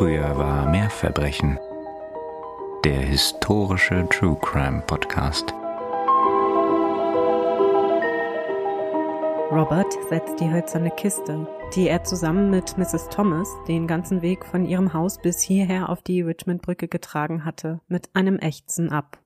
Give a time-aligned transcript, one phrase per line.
[0.00, 1.58] Früher war mehr Verbrechen.
[2.86, 5.52] Der historische True Crime Podcast.
[9.52, 13.10] Robert setzt die hölzerne Kiste, die er zusammen mit Mrs.
[13.10, 18.08] Thomas den ganzen Weg von ihrem Haus bis hierher auf die Richmond-Brücke getragen hatte, mit
[18.14, 19.22] einem Ächzen ab.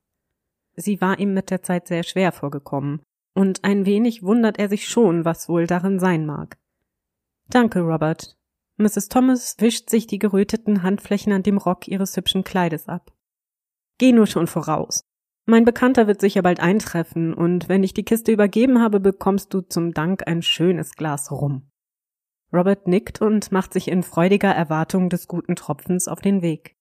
[0.75, 3.01] Sie war ihm mit der Zeit sehr schwer vorgekommen,
[3.33, 6.59] und ein wenig wundert er sich schon, was wohl darin sein mag.
[7.49, 8.37] Danke, Robert.
[8.77, 9.09] Mrs.
[9.09, 13.13] Thomas wischt sich die geröteten Handflächen an dem Rock ihres hübschen Kleides ab.
[13.99, 15.05] Geh nur schon voraus.
[15.47, 19.61] Mein Bekannter wird sicher bald eintreffen, und wenn ich die Kiste übergeben habe, bekommst du
[19.61, 21.71] zum Dank ein schönes Glas Rum.
[22.53, 26.77] Robert nickt und macht sich in freudiger Erwartung des guten Tropfens auf den Weg.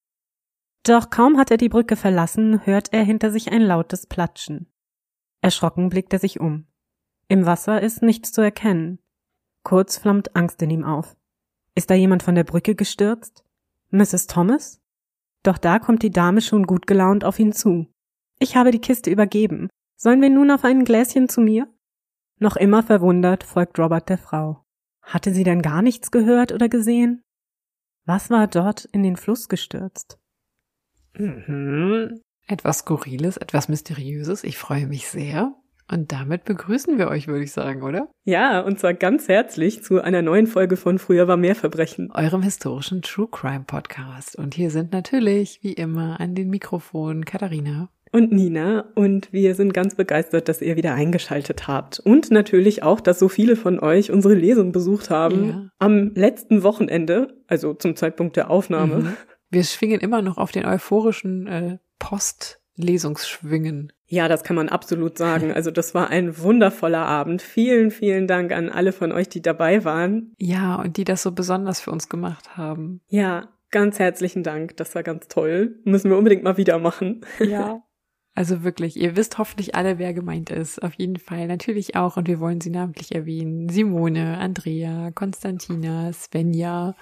[0.83, 4.71] Doch kaum hat er die Brücke verlassen, hört er hinter sich ein lautes Platschen.
[5.41, 6.67] Erschrocken blickt er sich um.
[7.27, 8.99] Im Wasser ist nichts zu erkennen.
[9.63, 11.15] Kurz flammt Angst in ihm auf.
[11.75, 13.43] Ist da jemand von der Brücke gestürzt?
[13.89, 14.27] Mrs.
[14.27, 14.81] Thomas?
[15.43, 17.87] Doch da kommt die Dame schon gut gelaunt auf ihn zu.
[18.39, 19.69] Ich habe die Kiste übergeben.
[19.95, 21.67] Sollen wir nun auf ein Gläschen zu mir?
[22.39, 24.63] Noch immer verwundert folgt Robert der Frau.
[25.01, 27.21] Hatte sie denn gar nichts gehört oder gesehen?
[28.05, 30.19] Was war dort in den Fluss gestürzt?
[31.13, 32.21] Mhm.
[32.47, 34.43] Etwas Skurriles, etwas Mysteriöses.
[34.43, 35.55] Ich freue mich sehr.
[35.91, 38.07] Und damit begrüßen wir euch, würde ich sagen, oder?
[38.23, 42.09] Ja, und zwar ganz herzlich zu einer neuen Folge von Früher war mehr Verbrechen.
[42.11, 44.37] Eurem historischen True Crime Podcast.
[44.37, 47.89] Und hier sind natürlich, wie immer, an den Mikrofonen Katharina.
[48.11, 48.85] Und Nina.
[48.95, 51.99] Und wir sind ganz begeistert, dass ihr wieder eingeschaltet habt.
[51.99, 55.49] Und natürlich auch, dass so viele von euch unsere Lesung besucht haben.
[55.49, 55.69] Ja.
[55.79, 58.97] Am letzten Wochenende, also zum Zeitpunkt der Aufnahme.
[58.97, 59.13] Mhm.
[59.49, 63.91] Wir schwingen immer noch auf den euphorischen äh, Post-Lesungsschwingen.
[64.13, 65.51] Ja, das kann man absolut sagen.
[65.51, 67.41] Also das war ein wundervoller Abend.
[67.41, 70.35] Vielen, vielen Dank an alle von euch, die dabei waren.
[70.37, 73.01] Ja, und die das so besonders für uns gemacht haben.
[73.07, 74.77] Ja, ganz herzlichen Dank.
[74.77, 75.79] Das war ganz toll.
[75.83, 77.21] Müssen wir unbedingt mal wieder machen.
[77.39, 77.81] Ja.
[78.35, 80.81] Also wirklich, ihr wisst hoffentlich alle, wer gemeint ist.
[80.81, 81.45] Auf jeden Fall.
[81.45, 83.69] Natürlich auch, und wir wollen sie namentlich erwähnen.
[83.69, 86.95] Simone, Andrea, Konstantina, Svenja,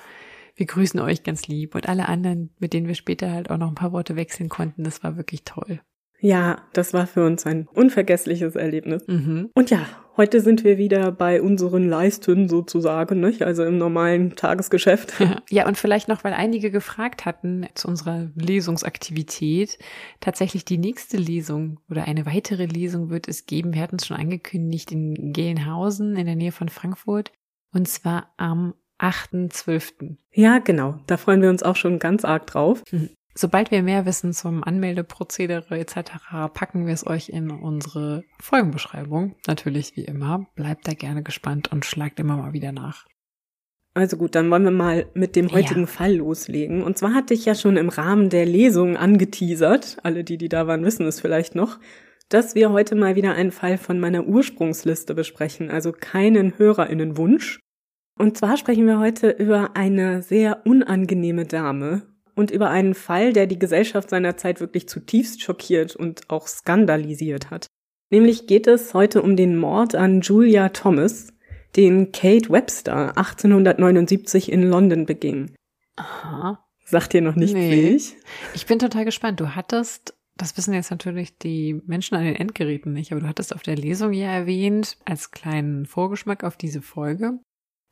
[0.57, 3.69] wir grüßen euch ganz lieb und alle anderen, mit denen wir später halt auch noch
[3.69, 4.83] ein paar Worte wechseln konnten.
[4.83, 5.79] Das war wirklich toll.
[6.21, 9.07] Ja, das war für uns ein unvergessliches Erlebnis.
[9.07, 9.49] Mhm.
[9.55, 9.85] Und ja,
[10.17, 13.41] heute sind wir wieder bei unseren Leisten sozusagen, nicht?
[13.41, 15.13] also im normalen Tagesgeschäft.
[15.49, 19.77] Ja, und vielleicht noch, weil einige gefragt hatten zu unserer Lesungsaktivität,
[20.19, 23.73] tatsächlich die nächste Lesung oder eine weitere Lesung wird es geben.
[23.73, 27.31] Wir hatten es schon angekündigt in Gelnhausen in der Nähe von Frankfurt.
[27.73, 30.17] Und zwar am 8.12.
[30.31, 30.99] Ja, genau.
[31.07, 32.83] Da freuen wir uns auch schon ganz arg drauf.
[32.91, 33.09] Mhm.
[33.33, 36.11] Sobald wir mehr wissen zum Anmeldeprozedere etc.,
[36.53, 39.35] packen wir es euch in unsere Folgenbeschreibung.
[39.47, 40.47] Natürlich wie immer.
[40.55, 43.05] Bleibt da gerne gespannt und schlagt immer mal wieder nach.
[43.93, 45.87] Also gut, dann wollen wir mal mit dem heutigen ja.
[45.87, 46.81] Fall loslegen.
[46.81, 50.65] Und zwar hatte ich ja schon im Rahmen der Lesung angeteasert, alle die, die da
[50.67, 51.77] waren, wissen es vielleicht noch,
[52.29, 57.59] dass wir heute mal wieder einen Fall von meiner Ursprungsliste besprechen, also keinen Hörerinnenwunsch.
[58.17, 62.03] Und zwar sprechen wir heute über eine sehr unangenehme Dame
[62.35, 67.49] und über einen Fall, der die Gesellschaft seiner Zeit wirklich zutiefst schockiert und auch skandalisiert
[67.49, 67.67] hat.
[68.09, 71.27] Nämlich geht es heute um den Mord an Julia Thomas,
[71.75, 75.55] den Kate Webster 1879 in London beging.
[75.95, 76.63] Aha.
[76.83, 77.89] Sagt dir noch nichts, nee.
[77.89, 78.17] ich?
[78.53, 79.39] Ich bin total gespannt.
[79.39, 83.55] Du hattest, das wissen jetzt natürlich die Menschen an den Endgeräten nicht, aber du hattest
[83.55, 87.39] auf der Lesung ja erwähnt, als kleinen Vorgeschmack auf diese Folge,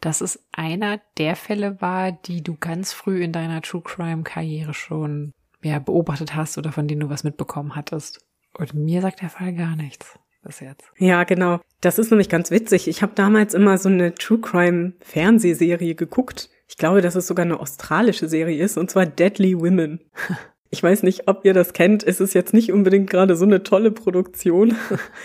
[0.02, 4.74] dass es einer der Fälle war, die du ganz früh in deiner True Crime Karriere
[4.74, 8.26] schon ja, beobachtet hast oder von denen du was mitbekommen hattest.
[8.58, 10.92] Und mir sagt der Fall gar nichts bis jetzt.
[10.98, 11.60] Ja, genau.
[11.82, 12.88] Das ist nämlich ganz witzig.
[12.88, 16.50] Ich habe damals immer so eine True Crime Fernsehserie geguckt.
[16.68, 20.00] Ich glaube, dass es sogar eine australische Serie ist, und zwar Deadly Women.
[20.72, 22.04] Ich weiß nicht, ob ihr das kennt.
[22.04, 24.76] Es ist jetzt nicht unbedingt gerade so eine tolle Produktion.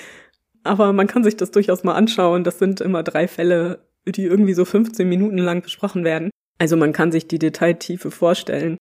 [0.62, 2.44] Aber man kann sich das durchaus mal anschauen.
[2.44, 6.30] Das sind immer drei Fälle die irgendwie so 15 Minuten lang besprochen werden.
[6.58, 8.76] Also man kann sich die Detailtiefe vorstellen.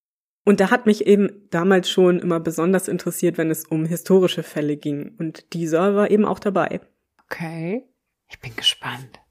[0.46, 4.76] Und da hat mich eben damals schon immer besonders interessiert, wenn es um historische Fälle
[4.76, 5.16] ging.
[5.18, 6.82] Und dieser war eben auch dabei.
[7.26, 7.86] Okay.
[8.30, 9.22] Ich bin gespannt.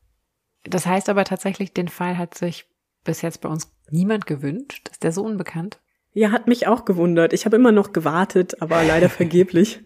[0.64, 2.66] Das heißt aber tatsächlich, den Fall hat sich
[3.04, 4.88] bis jetzt bei uns niemand gewünscht.
[4.90, 5.80] Ist der so unbekannt?
[6.14, 7.32] Ja, hat mich auch gewundert.
[7.32, 9.80] Ich habe immer noch gewartet, aber leider vergeblich.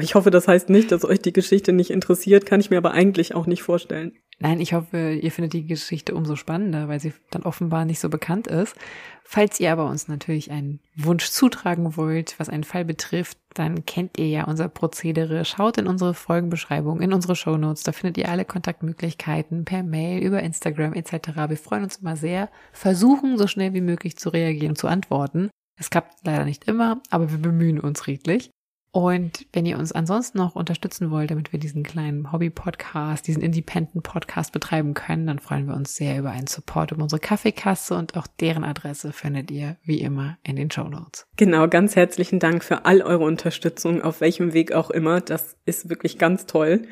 [0.00, 2.92] Ich hoffe, das heißt nicht, dass euch die Geschichte nicht interessiert, kann ich mir aber
[2.92, 4.12] eigentlich auch nicht vorstellen.
[4.38, 8.08] Nein, ich hoffe, ihr findet die Geschichte umso spannender, weil sie dann offenbar nicht so
[8.08, 8.76] bekannt ist.
[9.22, 14.18] Falls ihr aber uns natürlich einen Wunsch zutragen wollt, was einen Fall betrifft, dann kennt
[14.18, 15.44] ihr ja unser Prozedere.
[15.44, 17.84] Schaut in unsere Folgenbeschreibung, in unsere Shownotes.
[17.84, 21.28] Da findet ihr alle Kontaktmöglichkeiten per Mail, über Instagram etc.
[21.48, 25.48] Wir freuen uns immer sehr, versuchen so schnell wie möglich zu reagieren zu antworten.
[25.78, 28.50] Es klappt leider nicht immer, aber wir bemühen uns redlich.
[28.94, 34.52] Und wenn ihr uns ansonsten noch unterstützen wollt, damit wir diesen kleinen Hobby-Podcast, diesen Independent-Podcast
[34.52, 38.28] betreiben können, dann freuen wir uns sehr über einen Support um unsere Kaffeekasse und auch
[38.38, 41.26] deren Adresse findet ihr wie immer in den Show Notes.
[41.36, 45.20] Genau, ganz herzlichen Dank für all eure Unterstützung, auf welchem Weg auch immer.
[45.20, 46.82] Das ist wirklich ganz toll.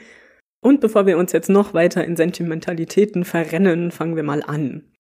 [0.61, 4.92] Und bevor wir uns jetzt noch weiter in Sentimentalitäten verrennen, fangen wir mal an.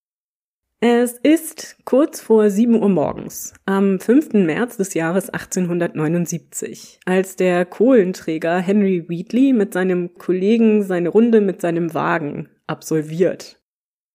[0.84, 4.32] Es ist kurz vor 7 Uhr morgens, am 5.
[4.32, 11.60] März des Jahres 1879, als der Kohlenträger Henry Wheatley mit seinem Kollegen seine Runde mit
[11.60, 13.62] seinem Wagen absolviert.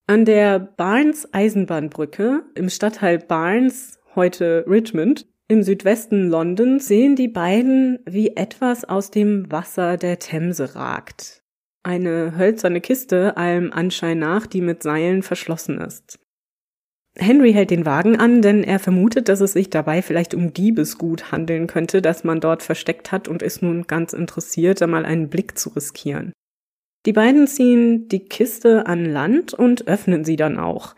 [0.08, 8.00] An der Barnes Eisenbahnbrücke im Stadtteil Barnes, heute Richmond, im Südwesten Londons sehen die beiden,
[8.06, 11.44] wie etwas aus dem Wasser der Themse ragt.
[11.84, 16.20] Eine hölzerne Kiste allem Anschein nach, die mit Seilen verschlossen ist.
[17.20, 21.32] Henry hält den Wagen an, denn er vermutet, dass es sich dabei vielleicht um Diebesgut
[21.32, 25.30] handeln könnte, das man dort versteckt hat und ist nun ganz interessiert, da mal einen
[25.30, 26.34] Blick zu riskieren.
[27.06, 30.96] Die beiden ziehen die Kiste an Land und öffnen sie dann auch.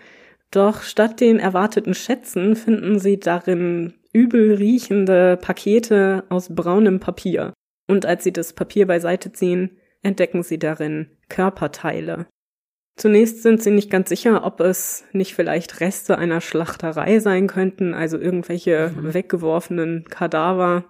[0.52, 7.54] Doch statt den erwarteten Schätzen finden sie darin übel riechende Pakete aus braunem Papier.
[7.88, 12.26] Und als sie das Papier beiseite ziehen, entdecken sie darin Körperteile.
[13.00, 17.94] Zunächst sind sie nicht ganz sicher, ob es nicht vielleicht Reste einer Schlachterei sein könnten,
[17.94, 19.14] also irgendwelche mhm.
[19.14, 20.84] weggeworfenen Kadaver.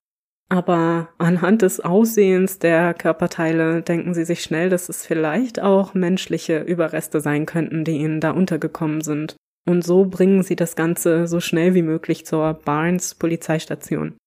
[0.50, 6.62] Aber anhand des Aussehens der Körperteile denken sie sich schnell, dass es vielleicht auch menschliche
[6.62, 9.36] Überreste sein könnten, die ihnen da untergekommen sind.
[9.68, 14.18] Und so bringen sie das Ganze so schnell wie möglich zur Barnes Polizeistation.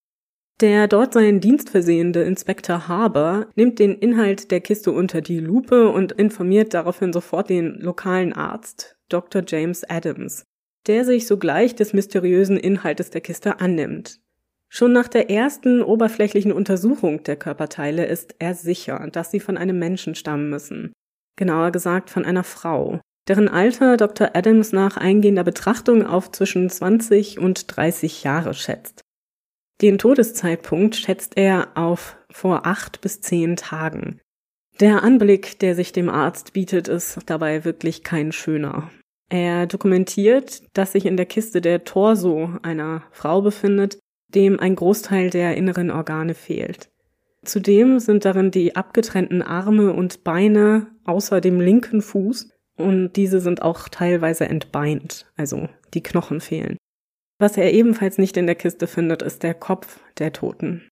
[0.61, 5.89] Der dort seinen Dienst versehende Inspektor Harbour nimmt den Inhalt der Kiste unter die Lupe
[5.89, 9.43] und informiert daraufhin sofort den lokalen Arzt, Dr.
[9.45, 10.43] James Adams,
[10.87, 14.19] der sich sogleich des mysteriösen Inhaltes der Kiste annimmt.
[14.69, 19.77] Schon nach der ersten oberflächlichen Untersuchung der Körperteile ist er sicher, dass sie von einem
[19.77, 20.93] Menschen stammen müssen.
[21.35, 24.31] Genauer gesagt von einer Frau, deren Alter Dr.
[24.33, 29.02] Adams nach eingehender Betrachtung auf zwischen 20 und 30 Jahre schätzt.
[29.81, 34.19] Den Todeszeitpunkt schätzt er auf vor acht bis zehn Tagen.
[34.79, 38.89] Der Anblick, der sich dem Arzt bietet, ist dabei wirklich kein schöner.
[39.29, 43.99] Er dokumentiert, dass sich in der Kiste der Torso einer Frau befindet,
[44.29, 46.89] dem ein Großteil der inneren Organe fehlt.
[47.43, 53.61] Zudem sind darin die abgetrennten Arme und Beine außer dem linken Fuß und diese sind
[53.61, 56.77] auch teilweise entbeint, also die Knochen fehlen.
[57.43, 60.87] Was er ebenfalls nicht in der Kiste findet, ist der Kopf der Toten.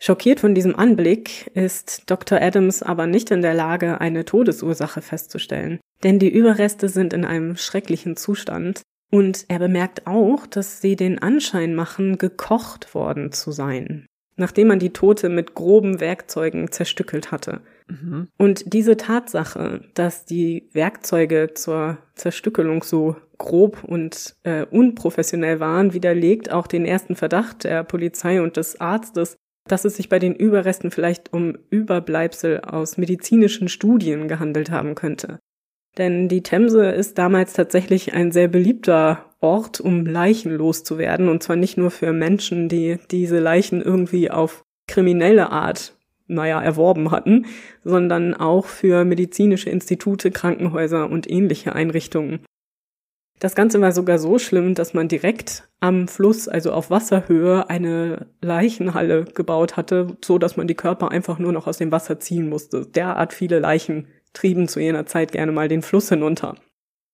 [0.00, 2.42] Schockiert von diesem Anblick ist Dr.
[2.42, 7.54] Adams aber nicht in der Lage, eine Todesursache festzustellen, denn die Überreste sind in einem
[7.54, 14.06] schrecklichen Zustand und er bemerkt auch, dass sie den Anschein machen, gekocht worden zu sein,
[14.34, 17.60] nachdem man die Tote mit groben Werkzeugen zerstückelt hatte.
[17.88, 18.28] Mhm.
[18.36, 26.50] Und diese Tatsache, dass die Werkzeuge zur Zerstückelung so grob und äh, unprofessionell waren, widerlegt
[26.50, 29.36] auch den ersten Verdacht der Polizei und des Arztes,
[29.68, 35.38] dass es sich bei den Überresten vielleicht um Überbleibsel aus medizinischen Studien gehandelt haben könnte.
[35.98, 41.56] Denn die Themse ist damals tatsächlich ein sehr beliebter Ort, um Leichen loszuwerden, und zwar
[41.56, 45.95] nicht nur für Menschen, die diese Leichen irgendwie auf kriminelle Art
[46.26, 47.46] naja, erworben hatten,
[47.84, 52.40] sondern auch für medizinische Institute, Krankenhäuser und ähnliche Einrichtungen.
[53.38, 58.28] Das Ganze war sogar so schlimm, dass man direkt am Fluss, also auf Wasserhöhe, eine
[58.40, 62.48] Leichenhalle gebaut hatte, so dass man die Körper einfach nur noch aus dem Wasser ziehen
[62.48, 62.86] musste.
[62.86, 66.56] Derart viele Leichen trieben zu jener Zeit gerne mal den Fluss hinunter.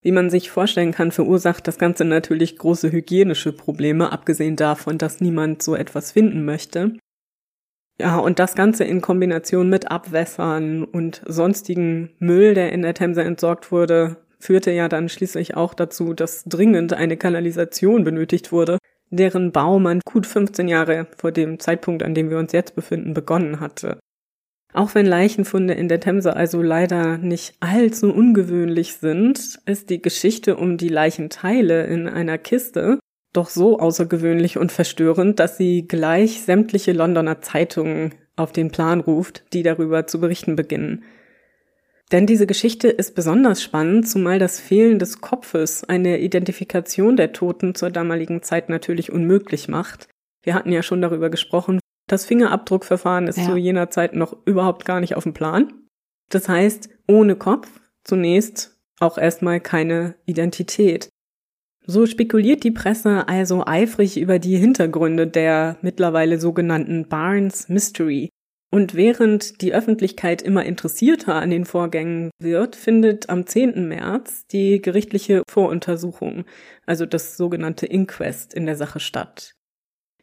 [0.00, 5.21] Wie man sich vorstellen kann, verursacht das Ganze natürlich große hygienische Probleme, abgesehen davon, dass
[5.21, 6.97] niemand so etwas finden möchte.
[8.02, 13.23] Ja, und das Ganze in Kombination mit Abwässern und sonstigen Müll, der in der Themse
[13.23, 18.78] entsorgt wurde, führte ja dann schließlich auch dazu, dass dringend eine Kanalisation benötigt wurde,
[19.11, 23.14] deren Bau man gut 15 Jahre vor dem Zeitpunkt, an dem wir uns jetzt befinden,
[23.14, 24.00] begonnen hatte.
[24.73, 30.56] Auch wenn Leichenfunde in der Themse also leider nicht allzu ungewöhnlich sind, ist die Geschichte
[30.56, 32.99] um die Leichenteile in einer Kiste
[33.33, 39.45] doch so außergewöhnlich und verstörend, dass sie gleich sämtliche Londoner Zeitungen auf den Plan ruft,
[39.53, 41.05] die darüber zu berichten beginnen.
[42.12, 47.75] Denn diese Geschichte ist besonders spannend, zumal das Fehlen des Kopfes eine Identifikation der Toten
[47.75, 50.09] zur damaligen Zeit natürlich unmöglich macht.
[50.43, 53.45] Wir hatten ja schon darüber gesprochen, das Fingerabdruckverfahren ist ja.
[53.47, 55.73] zu jener Zeit noch überhaupt gar nicht auf dem Plan.
[56.29, 57.69] Das heißt, ohne Kopf
[58.05, 61.09] zunächst auch erstmal keine Identität.
[61.85, 68.31] So spekuliert die Presse also eifrig über die Hintergründe der mittlerweile sogenannten Barnes Mystery.
[68.71, 73.87] Und während die Öffentlichkeit immer interessierter an den Vorgängen wird, findet am 10.
[73.87, 76.45] März die gerichtliche Voruntersuchung,
[76.87, 79.53] also das sogenannte Inquest in der Sache statt.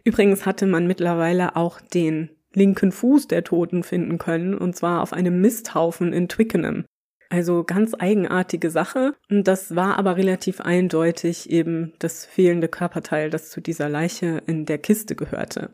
[0.03, 5.13] Übrigens hatte man mittlerweile auch den linken Fuß der Toten finden können, und zwar auf
[5.13, 6.85] einem Misthaufen in Twickenham.
[7.29, 9.13] Also ganz eigenartige Sache.
[9.29, 14.65] Und das war aber relativ eindeutig eben das fehlende Körperteil, das zu dieser Leiche in
[14.65, 15.71] der Kiste gehörte.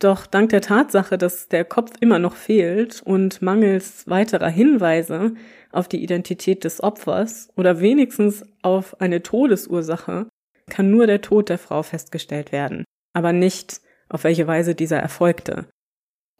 [0.00, 5.34] Doch dank der Tatsache, dass der Kopf immer noch fehlt und mangels weiterer Hinweise
[5.72, 10.28] auf die Identität des Opfers oder wenigstens auf eine Todesursache,
[10.68, 15.66] kann nur der Tod der Frau festgestellt werden, aber nicht, auf welche Weise dieser erfolgte.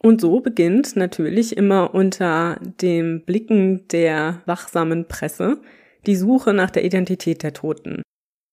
[0.00, 5.60] Und so beginnt natürlich immer unter dem Blicken der wachsamen Presse
[6.06, 8.02] die Suche nach der Identität der Toten.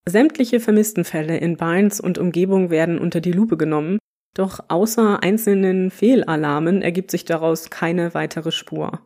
[0.08, 4.00] Sämtliche Vermisstenfälle in Barnes und Umgebung werden unter die Lupe genommen,
[4.36, 9.00] doch außer einzelnen Fehlalarmen ergibt sich daraus keine weitere Spur.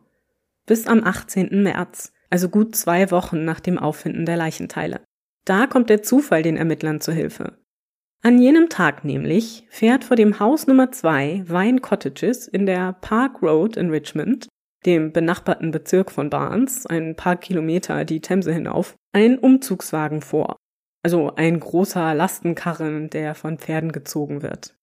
[0.66, 1.62] Bis am 18.
[1.62, 5.00] März, also gut zwei Wochen nach dem Auffinden der Leichenteile.
[5.44, 7.59] Da kommt der Zufall den Ermittlern zu Hilfe.
[8.22, 13.42] An jenem Tag nämlich fährt vor dem Haus Nummer 2 Vine Cottages in der Park
[13.42, 14.46] Road in Richmond,
[14.84, 20.56] dem benachbarten Bezirk von Barnes, ein paar Kilometer die Themse hinauf, ein Umzugswagen vor.
[21.02, 24.76] Also ein großer Lastenkarren, der von Pferden gezogen wird.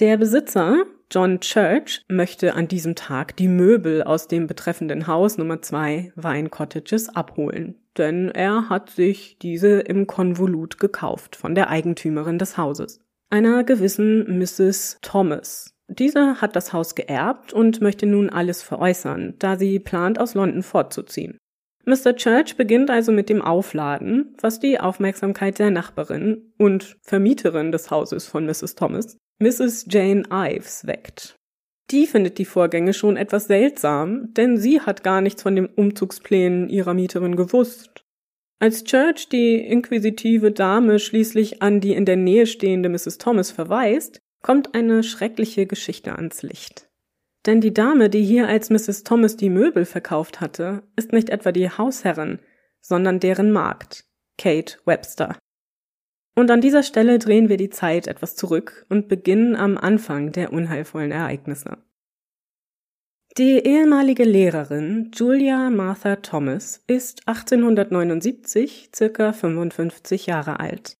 [0.00, 5.60] Der Besitzer, John Church, möchte an diesem Tag die Möbel aus dem betreffenden Haus Nummer
[5.60, 12.38] 2 Vine Cottages abholen denn er hat sich diese im Konvolut gekauft von der Eigentümerin
[12.38, 13.00] des Hauses,
[13.30, 14.98] einer gewissen Mrs.
[15.02, 15.74] Thomas.
[15.88, 20.62] Diese hat das Haus geerbt und möchte nun alles veräußern, da sie plant, aus London
[20.62, 21.38] fortzuziehen.
[21.84, 22.14] Mr.
[22.14, 28.26] Church beginnt also mit dem Aufladen, was die Aufmerksamkeit der Nachbarin und Vermieterin des Hauses
[28.26, 28.76] von Mrs.
[28.76, 29.86] Thomas, Mrs.
[29.88, 31.36] Jane Ives, weckt.
[31.90, 36.68] Die findet die Vorgänge schon etwas seltsam, denn sie hat gar nichts von den Umzugsplänen
[36.68, 38.04] ihrer Mieterin gewusst.
[38.60, 43.16] Als Church die inquisitive Dame schließlich an die in der Nähe stehende Mrs.
[43.16, 46.90] Thomas verweist, kommt eine schreckliche Geschichte ans Licht.
[47.46, 49.02] Denn die Dame, die hier als Mrs.
[49.02, 52.40] Thomas die Möbel verkauft hatte, ist nicht etwa die Hausherrin,
[52.82, 54.04] sondern deren Magd,
[54.36, 55.38] Kate Webster.
[56.34, 60.52] Und an dieser Stelle drehen wir die Zeit etwas zurück und beginnen am Anfang der
[60.52, 61.78] unheilvollen Ereignisse.
[63.38, 70.96] Die ehemalige Lehrerin Julia Martha Thomas ist 1879 circa 55 Jahre alt.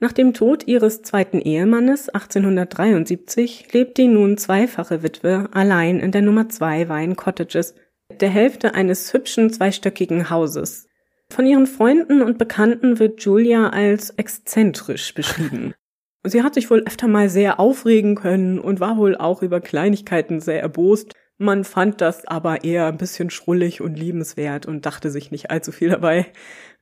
[0.00, 6.22] Nach dem Tod ihres zweiten Ehemannes 1873 lebt die nun zweifache Witwe allein in der
[6.22, 7.74] Nummer 2 Vine Cottages,
[8.20, 10.88] der Hälfte eines hübschen zweistöckigen Hauses,
[11.30, 15.74] von ihren Freunden und Bekannten wird Julia als exzentrisch beschrieben.
[16.24, 20.40] Sie hat sich wohl öfter mal sehr aufregen können und war wohl auch über Kleinigkeiten
[20.40, 21.14] sehr erbost.
[21.38, 25.72] Man fand das aber eher ein bisschen schrullig und liebenswert und dachte sich nicht allzu
[25.72, 26.26] viel dabei.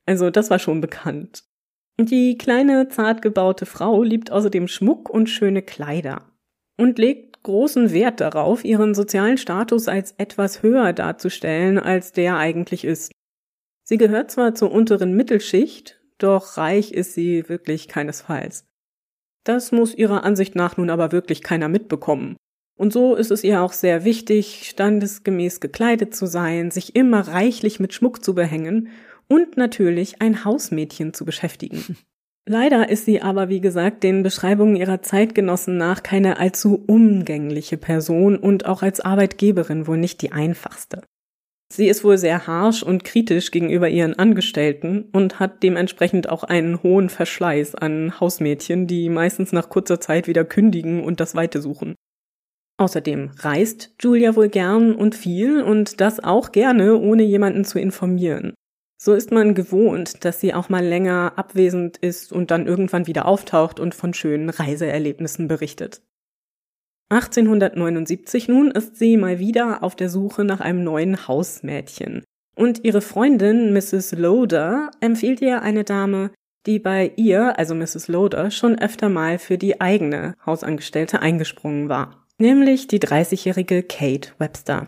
[0.05, 1.43] Also das war schon bekannt.
[1.97, 6.33] Die kleine, zart gebaute Frau liebt außerdem Schmuck und schöne Kleider
[6.77, 12.83] und legt großen Wert darauf, ihren sozialen Status als etwas höher darzustellen, als der eigentlich
[12.83, 13.11] ist.
[13.89, 18.67] Sie gehört zwar zur unteren Mittelschicht, doch reich ist sie wirklich keinesfalls.
[19.43, 22.35] Das muss ihrer Ansicht nach nun aber wirklich keiner mitbekommen.
[22.77, 27.79] Und so ist es ihr auch sehr wichtig, standesgemäß gekleidet zu sein, sich immer reichlich
[27.79, 28.89] mit Schmuck zu behängen
[29.27, 31.97] und natürlich ein Hausmädchen zu beschäftigen.
[32.45, 38.37] Leider ist sie aber, wie gesagt, den Beschreibungen ihrer Zeitgenossen nach keine allzu umgängliche Person
[38.37, 41.01] und auch als Arbeitgeberin wohl nicht die einfachste.
[41.71, 46.81] Sie ist wohl sehr harsh und kritisch gegenüber ihren Angestellten und hat dementsprechend auch einen
[46.81, 51.95] hohen Verschleiß an Hausmädchen, die meistens nach kurzer Zeit wieder kündigen und das Weite suchen.
[52.77, 58.53] Außerdem reist Julia wohl gern und viel und das auch gerne, ohne jemanden zu informieren.
[58.97, 63.25] So ist man gewohnt, dass sie auch mal länger abwesend ist und dann irgendwann wieder
[63.27, 66.01] auftaucht und von schönen Reiseerlebnissen berichtet.
[67.09, 72.23] 1879 nun ist sie mal wieder auf der Suche nach einem neuen Hausmädchen.
[72.55, 74.11] Und ihre Freundin Mrs.
[74.11, 76.31] Loader empfiehlt ihr eine Dame,
[76.65, 78.09] die bei ihr, also Mrs.
[78.09, 82.25] Loader, schon öfter mal für die eigene Hausangestellte eingesprungen war.
[82.37, 84.87] Nämlich die 30-jährige Kate Webster.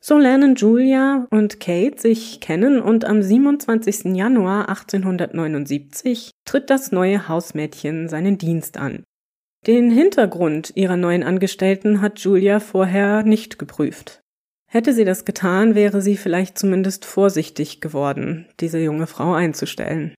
[0.00, 4.16] So lernen Julia und Kate sich kennen und am 27.
[4.16, 9.04] Januar 1879 tritt das neue Hausmädchen seinen Dienst an.
[9.66, 14.20] Den Hintergrund ihrer neuen Angestellten hat Julia vorher nicht geprüft.
[14.68, 20.14] Hätte sie das getan, wäre sie vielleicht zumindest vorsichtig geworden, diese junge Frau einzustellen.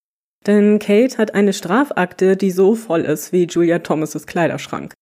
[0.46, 4.94] Denn Kate hat eine Strafakte, die so voll ist wie Julia Thomas' Kleiderschrank.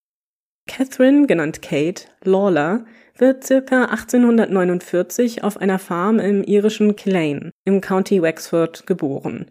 [0.68, 2.84] Catherine, genannt Kate, Lawler,
[3.16, 9.46] wird circa 1849 auf einer Farm im irischen Killane im County Wexford geboren.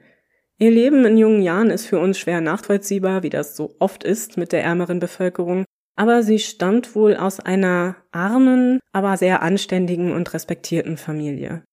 [0.62, 4.38] Ihr Leben in jungen Jahren ist für uns schwer nachvollziehbar, wie das so oft ist
[4.38, 5.65] mit der ärmeren Bevölkerung,
[5.96, 11.63] aber sie stammt wohl aus einer armen, aber sehr anständigen und respektierten Familie.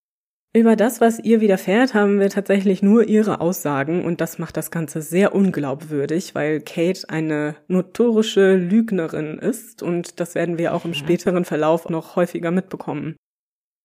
[0.57, 4.71] Über das, was ihr widerfährt, haben wir tatsächlich nur ihre Aussagen und das macht das
[4.71, 10.95] Ganze sehr unglaubwürdig, weil Kate eine notorische Lügnerin ist und das werden wir auch im
[10.95, 13.16] späteren Verlauf noch häufiger mitbekommen.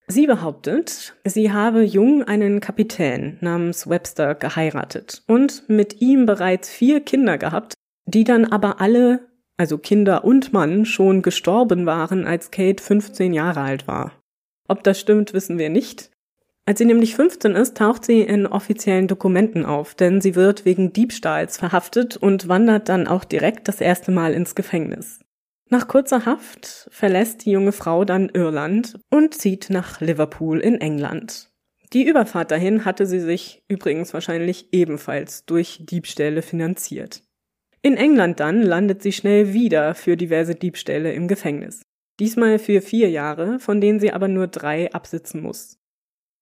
[0.08, 7.00] Sie behauptet, sie habe jung einen Kapitän namens Webster geheiratet und mit ihm bereits vier
[7.00, 7.74] Kinder gehabt,
[8.06, 9.22] die dann aber alle
[9.58, 14.12] also Kinder und Mann, schon gestorben waren, als Kate 15 Jahre alt war.
[14.68, 16.10] Ob das stimmt, wissen wir nicht.
[16.66, 20.94] Als sie nämlich 15 ist, taucht sie in offiziellen Dokumenten auf, denn sie wird wegen
[20.94, 25.20] Diebstahls verhaftet und wandert dann auch direkt das erste Mal ins Gefängnis.
[25.74, 31.50] Nach kurzer Haft verlässt die junge Frau dann Irland und zieht nach Liverpool in England.
[31.94, 37.24] Die Überfahrt dahin hatte sie sich übrigens wahrscheinlich ebenfalls durch Diebstähle finanziert.
[37.82, 41.82] In England dann landet sie schnell wieder für diverse Diebstähle im Gefängnis.
[42.20, 45.80] Diesmal für vier Jahre, von denen sie aber nur drei absitzen muss.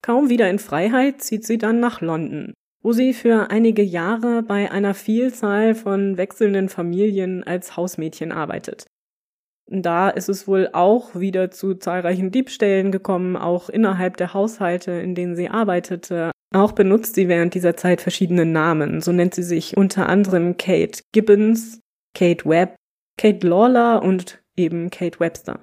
[0.02, 4.70] Kaum wieder in Freiheit zieht sie dann nach London, wo sie für einige Jahre bei
[4.70, 8.91] einer Vielzahl von wechselnden Familien als Hausmädchen arbeitet.
[9.74, 15.16] Da ist es wohl auch wieder zu zahlreichen Diebstählen gekommen, auch innerhalb der Haushalte, in
[15.16, 19.00] denen sie arbeitete, auch benutzt sie während dieser Zeit verschiedene Namen.
[19.00, 21.80] So nennt sie sich unter anderem Kate Gibbons,
[22.14, 22.76] Kate Webb,
[23.18, 25.62] Kate Lawler und eben Kate Webster.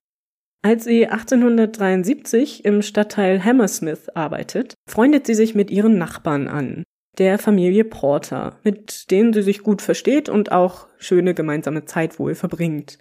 [0.62, 6.84] Als sie 1873 im Stadtteil Hammersmith arbeitet, freundet sie sich mit ihren Nachbarn an,
[7.18, 12.34] der Familie Porter, mit denen sie sich gut versteht und auch schöne gemeinsame Zeit wohl
[12.34, 12.98] verbringt.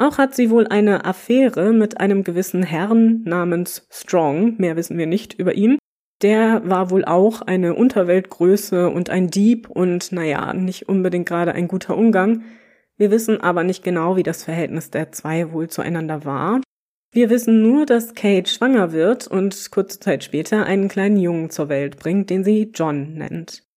[0.00, 5.06] Auch hat sie wohl eine Affäre mit einem gewissen Herrn namens Strong, mehr wissen wir
[5.06, 5.76] nicht über ihn,
[6.22, 11.68] der war wohl auch eine Unterweltgröße und ein Dieb und naja, nicht unbedingt gerade ein
[11.68, 12.44] guter Umgang.
[12.96, 16.62] Wir wissen aber nicht genau, wie das Verhältnis der zwei wohl zueinander war.
[17.12, 21.68] Wir wissen nur, dass Kate schwanger wird und kurze Zeit später einen kleinen Jungen zur
[21.68, 23.69] Welt bringt, den sie John nennt.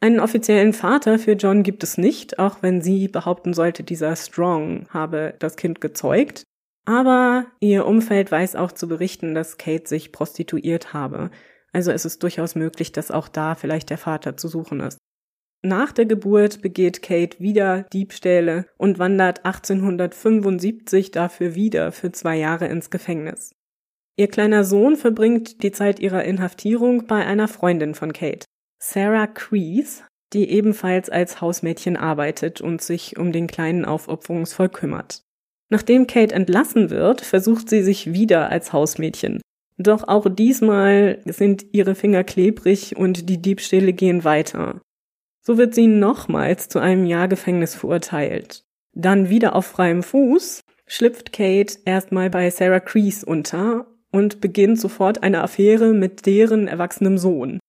[0.00, 4.86] Einen offiziellen Vater für John gibt es nicht, auch wenn sie behaupten sollte, dieser Strong
[4.90, 6.44] habe das Kind gezeugt.
[6.84, 11.30] Aber ihr Umfeld weiß auch zu berichten, dass Kate sich prostituiert habe.
[11.72, 14.98] Also ist es durchaus möglich, dass auch da vielleicht der Vater zu suchen ist.
[15.62, 22.68] Nach der Geburt begeht Kate wieder Diebstähle und wandert 1875 dafür wieder für zwei Jahre
[22.68, 23.50] ins Gefängnis.
[24.16, 28.46] Ihr kleiner Sohn verbringt die Zeit ihrer Inhaftierung bei einer Freundin von Kate,
[28.78, 35.22] Sarah Crease, die ebenfalls als Hausmädchen arbeitet und sich um den Kleinen aufopferungsvoll kümmert.
[35.70, 39.40] Nachdem Kate entlassen wird, versucht sie sich wieder als Hausmädchen,
[39.78, 44.80] doch auch diesmal sind ihre Finger klebrig und die Diebstähle gehen weiter.
[45.40, 48.64] So wird sie nochmals zu einem Jahr Gefängnis verurteilt.
[48.92, 55.22] Dann wieder auf freiem Fuß schlüpft Kate erstmal bei Sarah Crease unter und beginnt sofort
[55.22, 57.60] eine Affäre mit deren erwachsenem Sohn.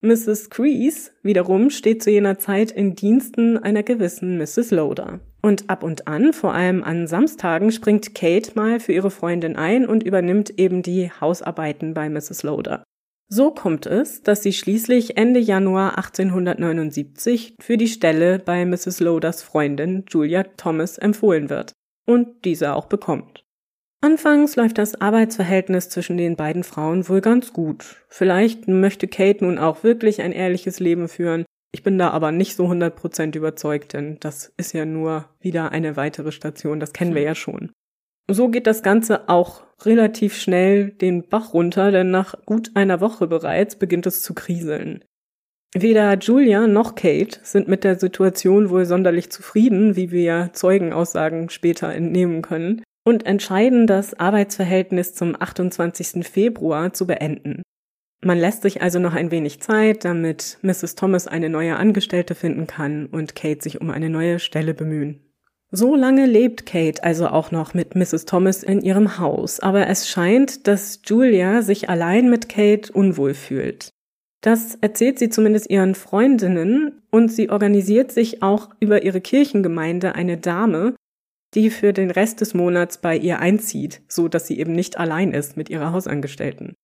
[0.00, 0.50] Mrs.
[0.50, 4.70] Crease wiederum steht zu jener Zeit in Diensten einer gewissen Mrs.
[4.70, 5.18] Loader.
[5.42, 9.86] Und ab und an, vor allem an Samstagen, springt Kate mal für ihre Freundin ein
[9.86, 12.44] und übernimmt eben die Hausarbeiten bei Mrs.
[12.44, 12.84] Loader.
[13.28, 19.00] So kommt es, dass sie schließlich Ende Januar 1879 für die Stelle bei Mrs.
[19.00, 21.72] Loaders Freundin Julia Thomas empfohlen wird
[22.06, 23.44] und diese auch bekommt.
[24.00, 28.04] Anfangs läuft das Arbeitsverhältnis zwischen den beiden Frauen wohl ganz gut.
[28.08, 32.56] Vielleicht möchte Kate nun auch wirklich ein ehrliches Leben führen ich bin da aber nicht
[32.56, 37.22] so 100% überzeugt, denn das ist ja nur wieder eine weitere Station, das kennen wir
[37.22, 37.72] ja schon.
[38.30, 43.26] So geht das Ganze auch relativ schnell den Bach runter, denn nach gut einer Woche
[43.26, 45.04] bereits beginnt es zu kriseln.
[45.74, 51.92] Weder Julia noch Kate sind mit der Situation wohl sonderlich zufrieden, wie wir Zeugenaussagen später
[51.92, 56.28] entnehmen können, und entscheiden, das Arbeitsverhältnis zum 28.
[56.28, 57.62] Februar zu beenden.
[58.22, 60.94] Man lässt sich also noch ein wenig Zeit, damit Mrs.
[60.94, 65.20] Thomas eine neue Angestellte finden kann und Kate sich um eine neue Stelle bemühen.
[65.70, 68.26] So lange lebt Kate also auch noch mit Mrs.
[68.26, 73.88] Thomas in ihrem Haus, aber es scheint, dass Julia sich allein mit Kate unwohl fühlt.
[74.42, 80.36] Das erzählt sie zumindest ihren Freundinnen und sie organisiert sich auch über ihre Kirchengemeinde eine
[80.36, 80.94] Dame,
[81.54, 85.32] die für den Rest des Monats bei ihr einzieht, so dass sie eben nicht allein
[85.32, 86.74] ist mit ihrer Hausangestellten.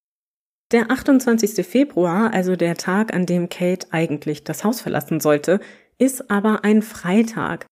[0.71, 1.65] Der 28.
[1.65, 5.59] Februar, also der Tag, an dem Kate eigentlich das Haus verlassen sollte,
[5.99, 7.67] ist aber ein Freitag.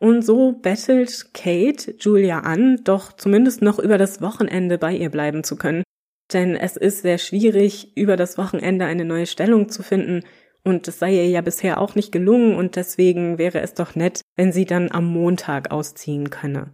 [0.00, 5.44] Und so bettelt Kate Julia an, doch zumindest noch über das Wochenende bei ihr bleiben
[5.44, 5.84] zu können.
[6.32, 10.24] Denn es ist sehr schwierig, über das Wochenende eine neue Stellung zu finden,
[10.64, 14.20] und es sei ihr ja bisher auch nicht gelungen, und deswegen wäre es doch nett,
[14.36, 16.72] wenn sie dann am Montag ausziehen könne.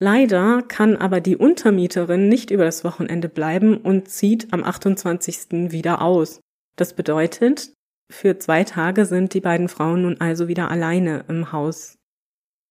[0.00, 5.70] Leider kann aber die Untermieterin nicht über das Wochenende bleiben und zieht am 28.
[5.70, 6.40] wieder aus.
[6.74, 7.72] Das bedeutet,
[8.10, 11.98] für zwei Tage sind die beiden Frauen nun also wieder alleine im Haus.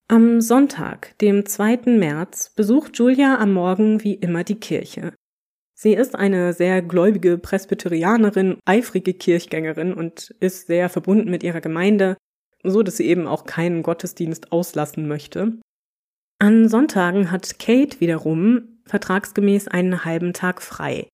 [0.10, 1.98] Am Sonntag, dem 2.
[1.98, 5.14] März, besucht Julia am Morgen wie immer die Kirche.
[5.84, 12.18] Sie ist eine sehr gläubige Presbyterianerin, eifrige Kirchgängerin und ist sehr verbunden mit ihrer Gemeinde,
[12.64, 15.54] so dass sie eben auch keinen Gottesdienst auslassen möchte.
[16.38, 21.08] An Sonntagen hat Kate wiederum vertragsgemäß einen halben Tag frei.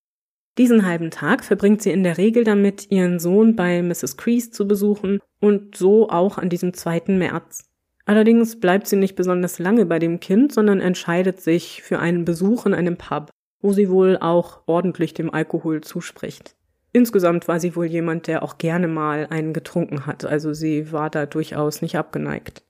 [0.57, 4.17] Diesen halben Tag verbringt sie in der Regel damit, ihren Sohn bei Mrs.
[4.17, 7.03] Crease zu besuchen und so auch an diesem 2.
[7.07, 7.63] März.
[8.03, 12.65] Allerdings bleibt sie nicht besonders lange bei dem Kind, sondern entscheidet sich für einen Besuch
[12.65, 13.29] in einem Pub
[13.61, 16.55] wo sie wohl auch ordentlich dem Alkohol zuspricht.
[16.93, 21.09] Insgesamt war sie wohl jemand, der auch gerne mal einen getrunken hat, also sie war
[21.09, 22.63] da durchaus nicht abgeneigt.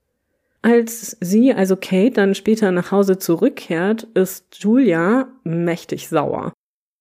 [0.61, 6.51] Als sie, also Kate, dann später nach Hause zurückkehrt, ist Julia mächtig sauer.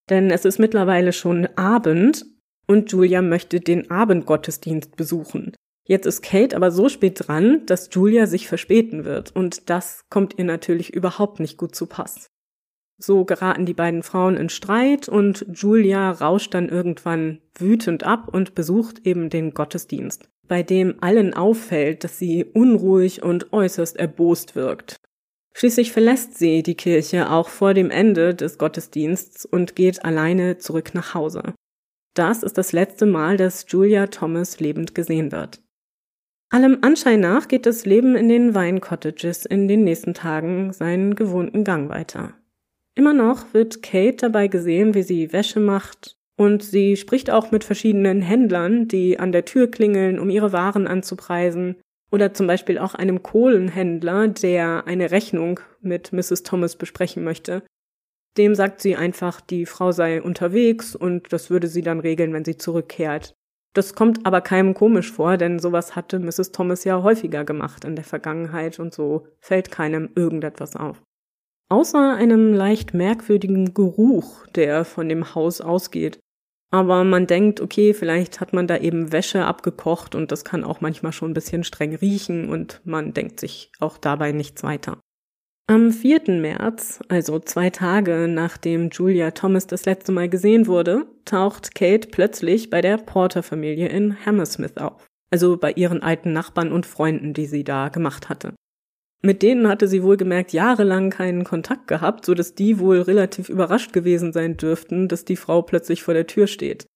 [0.08, 2.26] Denn es ist mittlerweile schon Abend
[2.68, 5.52] und Julia möchte den Abendgottesdienst besuchen.
[5.84, 10.38] Jetzt ist Kate aber so spät dran, dass Julia sich verspäten wird und das kommt
[10.38, 12.28] ihr natürlich überhaupt nicht gut zu Pass.
[12.98, 18.54] So geraten die beiden Frauen in Streit und Julia rauscht dann irgendwann wütend ab und
[18.54, 24.96] besucht eben den Gottesdienst, bei dem allen auffällt, dass sie unruhig und äußerst erbost wirkt.
[25.52, 30.94] Schließlich verlässt sie die Kirche auch vor dem Ende des Gottesdienstes und geht alleine zurück
[30.94, 31.54] nach Hause.
[32.14, 35.62] Das ist das letzte Mal, dass Julia Thomas lebend gesehen wird.
[36.48, 41.14] Allem Anschein nach geht das Leben in den Vine Cottages in den nächsten Tagen seinen
[41.14, 42.34] gewohnten Gang weiter.
[42.96, 47.62] Immer noch wird Kate dabei gesehen, wie sie Wäsche macht und sie spricht auch mit
[47.62, 51.76] verschiedenen Händlern, die an der Tür klingeln, um ihre Waren anzupreisen
[52.10, 56.42] oder zum Beispiel auch einem Kohlenhändler, der eine Rechnung mit Mrs.
[56.42, 57.62] Thomas besprechen möchte.
[58.38, 62.44] Dem sagt sie einfach, die Frau sei unterwegs und das würde sie dann regeln, wenn
[62.44, 63.34] sie zurückkehrt.
[63.74, 66.52] Das kommt aber keinem komisch vor, denn sowas hatte Mrs.
[66.52, 71.02] Thomas ja häufiger gemacht in der Vergangenheit und so fällt keinem irgendetwas auf.
[71.68, 76.20] Außer einem leicht merkwürdigen Geruch, der von dem Haus ausgeht.
[76.70, 80.80] Aber man denkt, okay, vielleicht hat man da eben Wäsche abgekocht und das kann auch
[80.80, 84.98] manchmal schon ein bisschen streng riechen und man denkt sich auch dabei nichts weiter.
[85.68, 86.40] Am 4.
[86.40, 92.70] März, also zwei Tage nachdem Julia Thomas das letzte Mal gesehen wurde, taucht Kate plötzlich
[92.70, 95.04] bei der Porter-Familie in Hammersmith auf.
[95.32, 98.54] Also bei ihren alten Nachbarn und Freunden, die sie da gemacht hatte.
[99.26, 103.92] Mit denen hatte sie wohlgemerkt jahrelang keinen Kontakt gehabt, so dass die wohl relativ überrascht
[103.92, 106.86] gewesen sein dürften, dass die Frau plötzlich vor der Tür steht.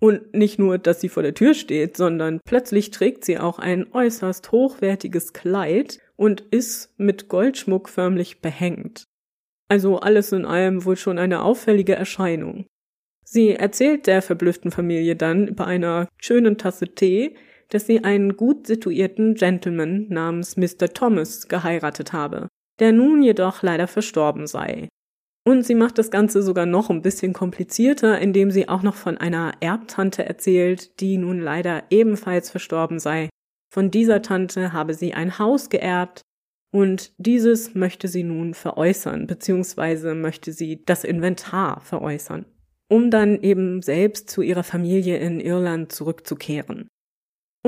[0.00, 3.92] Und nicht nur, dass sie vor der Tür steht, sondern plötzlich trägt sie auch ein
[3.92, 9.04] äußerst hochwertiges Kleid und ist mit Goldschmuck förmlich behängt.
[9.68, 12.66] Also alles in allem wohl schon eine auffällige Erscheinung.
[13.24, 17.36] Sie erzählt der verblüfften Familie dann bei einer schönen Tasse Tee,
[17.70, 20.88] dass sie einen gut situierten Gentleman namens Mr.
[20.92, 24.88] Thomas geheiratet habe, der nun jedoch leider verstorben sei.
[25.44, 29.16] Und sie macht das Ganze sogar noch ein bisschen komplizierter, indem sie auch noch von
[29.16, 33.30] einer Erbtante erzählt, die nun leider ebenfalls verstorben sei.
[33.72, 36.22] Von dieser Tante habe sie ein Haus geerbt
[36.70, 42.44] und dieses möchte sie nun veräußern, beziehungsweise möchte sie das Inventar veräußern,
[42.88, 46.88] um dann eben selbst zu ihrer Familie in Irland zurückzukehren.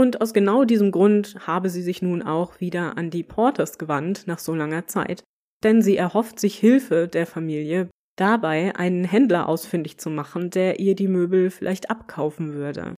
[0.01, 4.27] Und aus genau diesem Grund habe sie sich nun auch wieder an die Porters gewandt
[4.27, 5.25] nach so langer Zeit,
[5.63, 10.95] denn sie erhofft sich Hilfe der Familie dabei, einen Händler ausfindig zu machen, der ihr
[10.95, 12.95] die Möbel vielleicht abkaufen würde.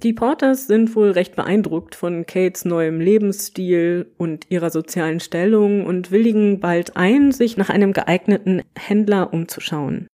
[0.00, 6.12] Die Porters sind wohl recht beeindruckt von Kates neuem Lebensstil und ihrer sozialen Stellung und
[6.12, 10.06] willigen bald ein, sich nach einem geeigneten Händler umzuschauen.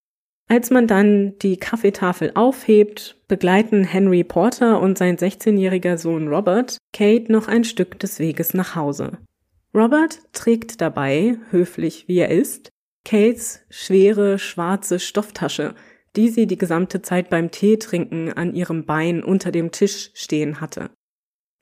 [0.51, 7.31] Als man dann die Kaffeetafel aufhebt, begleiten Henry Porter und sein 16-jähriger Sohn Robert Kate
[7.31, 9.19] noch ein Stück des Weges nach Hause.
[9.75, 12.71] Robert trägt dabei, höflich wie er ist,
[13.05, 15.75] Kates schwere schwarze Stofftasche,
[16.17, 20.91] die sie die gesamte Zeit beim Teetrinken an ihrem Bein unter dem Tisch stehen hatte.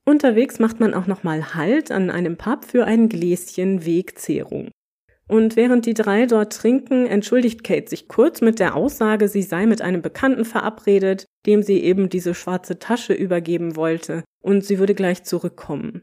[0.05, 4.71] Unterwegs macht man auch nochmal Halt an einem Pub für ein Gläschen Wegzehrung.
[5.29, 9.67] Und während die drei dort trinken, entschuldigt Kate sich kurz mit der Aussage, sie sei
[9.67, 14.95] mit einem Bekannten verabredet, dem sie eben diese schwarze Tasche übergeben wollte, und sie würde
[14.95, 16.03] gleich zurückkommen.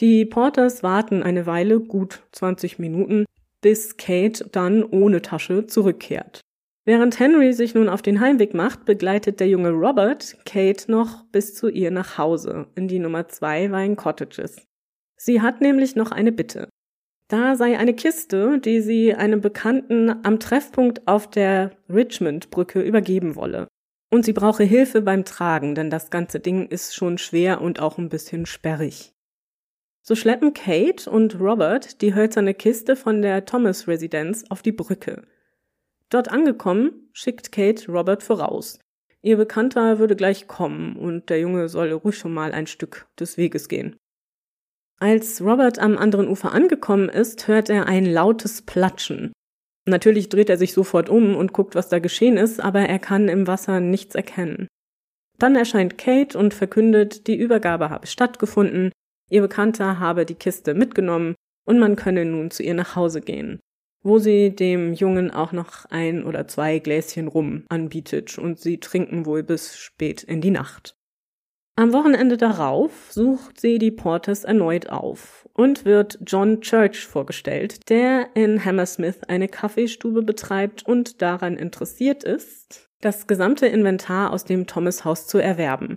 [0.00, 3.26] Die Porters warten eine Weile, gut 20 Minuten,
[3.60, 6.40] bis Kate dann ohne Tasche zurückkehrt.
[6.86, 11.54] Während Henry sich nun auf den Heimweg macht, begleitet der junge Robert Kate noch bis
[11.54, 14.66] zu ihr nach Hause in die Nummer zwei Wein Cottages.
[15.16, 16.68] Sie hat nämlich noch eine Bitte.
[17.28, 23.68] Da sei eine Kiste, die sie einem Bekannten am Treffpunkt auf der Richmond-Brücke übergeben wolle.
[24.10, 27.98] Und sie brauche Hilfe beim Tragen, denn das ganze Ding ist schon schwer und auch
[27.98, 29.14] ein bisschen sperrig.
[30.02, 35.22] So schleppen Kate und Robert die hölzerne Kiste von der Thomas-Residenz auf die Brücke.
[36.10, 38.78] Dort angekommen, schickt Kate Robert voraus.
[39.22, 43.38] Ihr Bekannter würde gleich kommen und der Junge solle ruhig schon mal ein Stück des
[43.38, 43.96] Weges gehen.
[45.00, 49.32] Als Robert am anderen Ufer angekommen ist, hört er ein lautes Platschen.
[49.86, 53.28] Natürlich dreht er sich sofort um und guckt, was da geschehen ist, aber er kann
[53.28, 54.68] im Wasser nichts erkennen.
[55.38, 58.92] Dann erscheint Kate und verkündet, die Übergabe habe stattgefunden,
[59.30, 61.34] ihr Bekannter habe die Kiste mitgenommen
[61.66, 63.58] und man könne nun zu ihr nach Hause gehen,
[64.02, 69.26] wo sie dem Jungen auch noch ein oder zwei Gläschen Rum anbietet und sie trinken
[69.26, 70.94] wohl bis spät in die Nacht.
[71.76, 78.28] Am Wochenende darauf sucht sie die Porters erneut auf und wird John Church vorgestellt, der
[78.34, 85.04] in Hammersmith eine Kaffeestube betreibt und daran interessiert ist, das gesamte Inventar aus dem Thomas
[85.04, 85.96] Haus zu erwerben.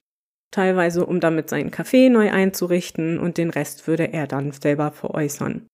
[0.52, 5.68] Teilweise, um damit seinen Café neu einzurichten und den Rest würde er dann selber veräußern.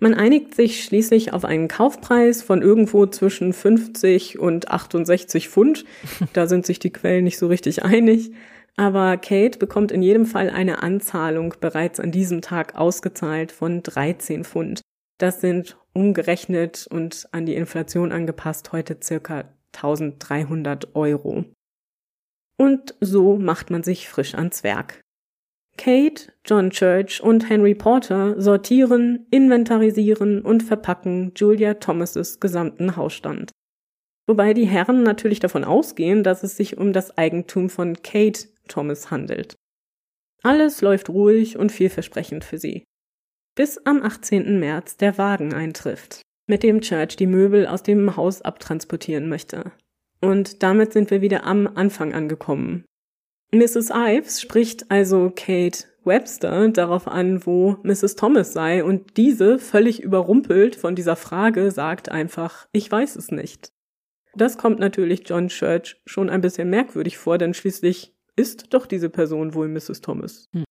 [0.00, 5.86] Man einigt sich schließlich auf einen Kaufpreis von irgendwo zwischen 50 und 68 Pfund.
[6.34, 8.32] Da sind sich die Quellen nicht so richtig einig.
[8.76, 14.44] Aber Kate bekommt in jedem Fall eine Anzahlung bereits an diesem Tag ausgezahlt von 13
[14.44, 14.80] Pfund.
[15.18, 21.44] Das sind umgerechnet und an die Inflation angepasst heute circa 1300 Euro.
[22.56, 25.00] Und so macht man sich frisch ans Werk.
[25.76, 33.50] Kate, John Church und Henry Porter sortieren, inventarisieren und verpacken Julia Thomases gesamten Hausstand.
[34.26, 39.10] Wobei die Herren natürlich davon ausgehen, dass es sich um das Eigentum von Kate Thomas
[39.10, 39.56] handelt.
[40.42, 42.84] Alles läuft ruhig und vielversprechend für sie.
[43.56, 44.58] Bis am 18.
[44.58, 49.72] März der Wagen eintrifft, mit dem Church die Möbel aus dem Haus abtransportieren möchte.
[50.20, 52.84] Und damit sind wir wieder am Anfang angekommen.
[53.52, 53.90] Mrs.
[53.90, 58.16] Ives spricht also Kate Webster darauf an, wo Mrs.
[58.16, 63.68] Thomas sei, und diese, völlig überrumpelt von dieser Frage, sagt einfach, ich weiß es nicht.
[64.34, 69.10] Das kommt natürlich John Church schon ein bisschen merkwürdig vor, denn schließlich ist doch diese
[69.10, 70.00] Person wohl Mrs.
[70.00, 70.46] Thomas.
[70.52, 70.64] Hm.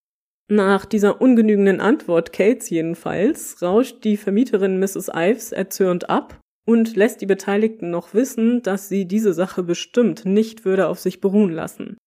[0.51, 5.09] Nach dieser ungenügenden Antwort Kates jedenfalls rauscht die Vermieterin Mrs.
[5.13, 10.65] Ives erzürnt ab und lässt die Beteiligten noch wissen, dass sie diese Sache bestimmt nicht
[10.65, 11.97] würde auf sich beruhen lassen.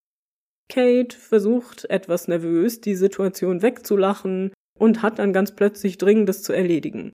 [0.69, 7.13] Kate versucht etwas nervös, die Situation wegzulachen und hat dann ganz plötzlich Dringendes zu erledigen.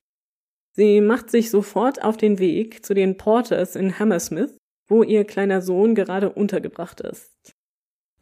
[0.75, 4.57] Sie macht sich sofort auf den Weg zu den Porters in Hammersmith,
[4.89, 7.52] wo ihr kleiner Sohn gerade untergebracht ist.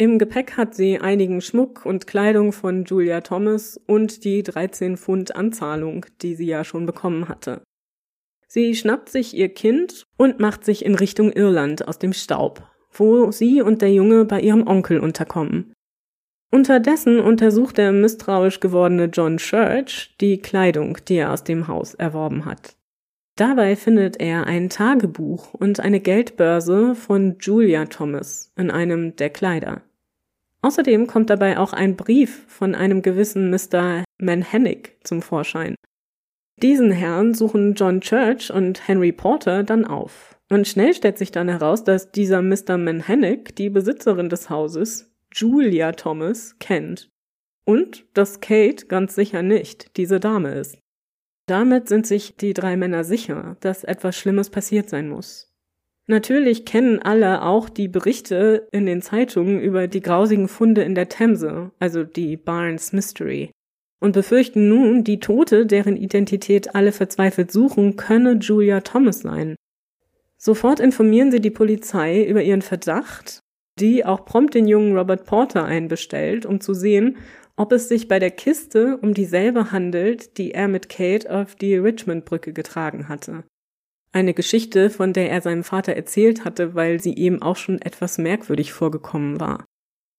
[0.01, 5.35] Im Gepäck hat sie einigen Schmuck und Kleidung von Julia Thomas und die 13 Pfund
[5.35, 7.61] Anzahlung, die sie ja schon bekommen hatte.
[8.47, 13.29] Sie schnappt sich ihr Kind und macht sich in Richtung Irland aus dem Staub, wo
[13.29, 15.71] sie und der Junge bei ihrem Onkel unterkommen.
[16.49, 22.45] Unterdessen untersucht der misstrauisch gewordene John Church die Kleidung, die er aus dem Haus erworben
[22.45, 22.75] hat.
[23.35, 29.83] Dabei findet er ein Tagebuch und eine Geldbörse von Julia Thomas in einem der Kleider.
[30.63, 34.03] Außerdem kommt dabei auch ein Brief von einem gewissen Mr.
[34.19, 35.75] Manhennick zum Vorschein.
[36.61, 40.37] Diesen Herrn suchen John Church und Henry Porter dann auf.
[40.49, 42.77] Und schnell stellt sich dann heraus, dass dieser Mr.
[42.77, 47.09] Manhennick die Besitzerin des Hauses, Julia Thomas, kennt.
[47.65, 50.77] Und dass Kate ganz sicher nicht diese Dame ist.
[51.47, 55.50] Damit sind sich die drei Männer sicher, dass etwas Schlimmes passiert sein muss.
[56.11, 61.07] Natürlich kennen alle auch die Berichte in den Zeitungen über die grausigen Funde in der
[61.07, 63.51] Themse, also die Barnes Mystery,
[64.01, 69.55] und befürchten nun, die Tote, deren Identität alle verzweifelt suchen, könne Julia Thomas sein.
[70.37, 73.39] Sofort informieren sie die Polizei über ihren Verdacht,
[73.79, 77.19] die auch prompt den jungen Robert Porter einbestellt, um zu sehen,
[77.55, 81.77] ob es sich bei der Kiste um dieselbe handelt, die er mit Kate auf die
[81.77, 83.45] Richmond-Brücke getragen hatte.
[84.13, 88.17] Eine Geschichte, von der er seinem Vater erzählt hatte, weil sie ihm auch schon etwas
[88.17, 89.65] merkwürdig vorgekommen war.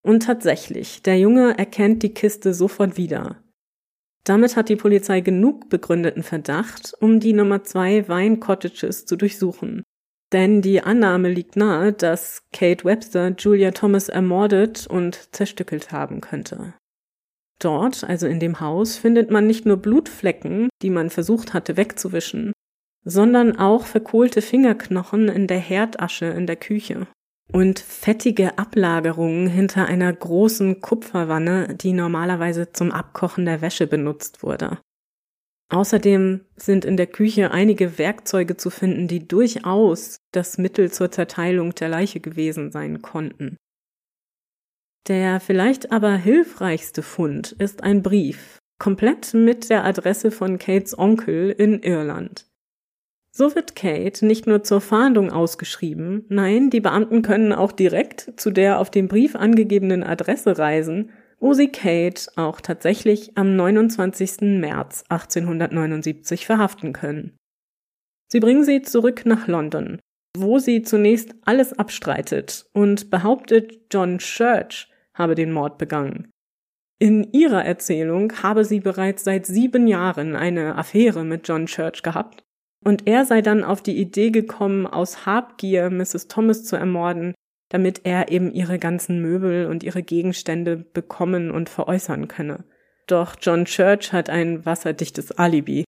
[0.02, 3.42] Und tatsächlich, der Junge erkennt die Kiste sofort wieder.
[4.24, 9.82] Damit hat die Polizei genug begründeten Verdacht, um die Nummer zwei Vine Cottages zu durchsuchen.
[10.32, 16.74] Denn die Annahme liegt nahe, dass Kate Webster Julia Thomas ermordet und zerstückelt haben könnte.
[17.58, 22.52] Dort, also in dem Haus, findet man nicht nur Blutflecken, die man versucht hatte wegzuwischen,
[23.04, 27.06] sondern auch verkohlte Fingerknochen in der Herdasche in der Küche
[27.52, 34.78] und fettige Ablagerungen hinter einer großen Kupferwanne, die normalerweise zum Abkochen der Wäsche benutzt wurde.
[35.70, 41.74] Außerdem sind in der Küche einige Werkzeuge zu finden, die durchaus das Mittel zur Zerteilung
[41.74, 43.56] der Leiche gewesen sein konnten.
[45.08, 51.50] Der vielleicht aber hilfreichste Fund ist ein Brief, komplett mit der Adresse von Kates Onkel
[51.50, 52.46] in Irland.
[53.34, 58.50] So wird Kate nicht nur zur Fahndung ausgeschrieben, nein, die Beamten können auch direkt zu
[58.50, 64.60] der auf dem Brief angegebenen Adresse reisen, wo sie Kate auch tatsächlich am 29.
[64.60, 67.34] März 1879 verhaften können.
[68.30, 69.98] Sie bringen sie zurück nach London,
[70.36, 76.30] wo sie zunächst alles abstreitet und behauptet, John Church habe den Mord begangen.
[76.98, 82.44] In ihrer Erzählung habe sie bereits seit sieben Jahren eine Affäre mit John Church gehabt
[82.84, 86.28] und er sei dann auf die Idee gekommen, aus Habgier Mrs.
[86.28, 87.34] Thomas zu ermorden,
[87.68, 92.64] damit er eben ihre ganzen Möbel und ihre Gegenstände bekommen und veräußern könne.
[93.06, 95.84] Doch John Church hat ein wasserdichtes Alibi.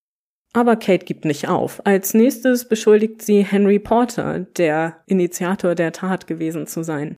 [0.52, 1.84] Aber Kate gibt nicht auf.
[1.84, 7.16] Als nächstes beschuldigt sie Henry Porter, der Initiator der Tat gewesen zu sein.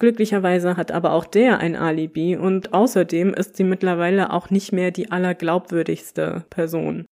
[0.00, 4.90] Glücklicherweise hat aber auch der ein Alibi und außerdem ist sie mittlerweile auch nicht mehr
[4.90, 7.04] die allerglaubwürdigste Person.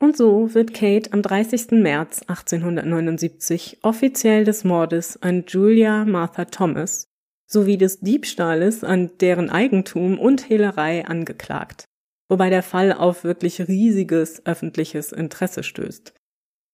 [0.00, 1.72] Und so wird Kate am 30.
[1.72, 7.08] März 1879 offiziell des Mordes an Julia Martha Thomas
[7.46, 11.84] sowie des Diebstahles an deren Eigentum und Hehlerei angeklagt,
[12.28, 16.12] wobei der Fall auf wirklich riesiges öffentliches Interesse stößt.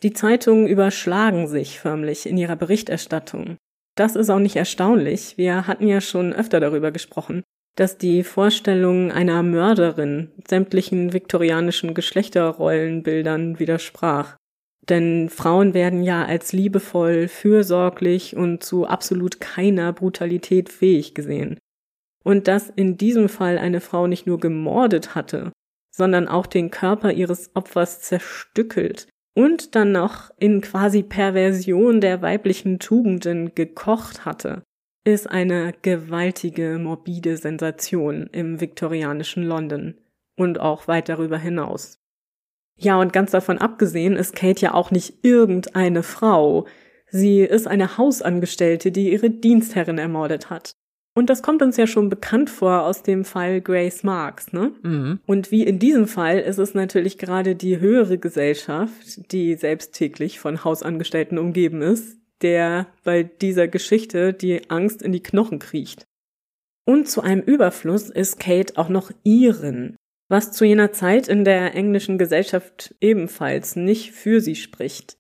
[0.03, 3.57] Die Zeitungen überschlagen sich förmlich in ihrer Berichterstattung.
[3.97, 7.43] Das ist auch nicht erstaunlich, wir hatten ja schon öfter darüber gesprochen,
[7.77, 14.37] dass die Vorstellung einer Mörderin sämtlichen viktorianischen Geschlechterrollenbildern widersprach.
[14.89, 21.59] Denn Frauen werden ja als liebevoll, fürsorglich und zu absolut keiner Brutalität fähig gesehen.
[22.23, 25.53] Und dass in diesem Fall eine Frau nicht nur gemordet hatte,
[25.95, 32.79] sondern auch den Körper ihres Opfers zerstückelt und dann noch in quasi Perversion der weiblichen
[32.79, 34.63] Tugenden gekocht hatte,
[35.05, 39.95] ist eine gewaltige, morbide Sensation im viktorianischen London
[40.37, 42.01] und auch weit darüber hinaus.
[42.77, 46.67] Ja, und ganz davon abgesehen ist Kate ja auch nicht irgendeine Frau.
[47.09, 50.75] Sie ist eine Hausangestellte, die ihre Dienstherrin ermordet hat.
[51.17, 54.73] Und das kommt uns ja schon bekannt vor aus dem Fall Grace Marks, ne?
[54.83, 55.21] Mhm.
[55.27, 60.41] Und wie in diesem Fall ist es natürlich gerade die höhere Gesellschaft, die selbst täglich
[60.41, 66.05] von Hausangestellten umgeben ist, der bei dieser Geschichte die Angst in die Knochen kriecht.
[66.87, 69.97] Und zu einem Überfluss ist Kate auch noch Iren,
[70.29, 75.17] was zu jener Zeit in der englischen Gesellschaft ebenfalls nicht für sie spricht.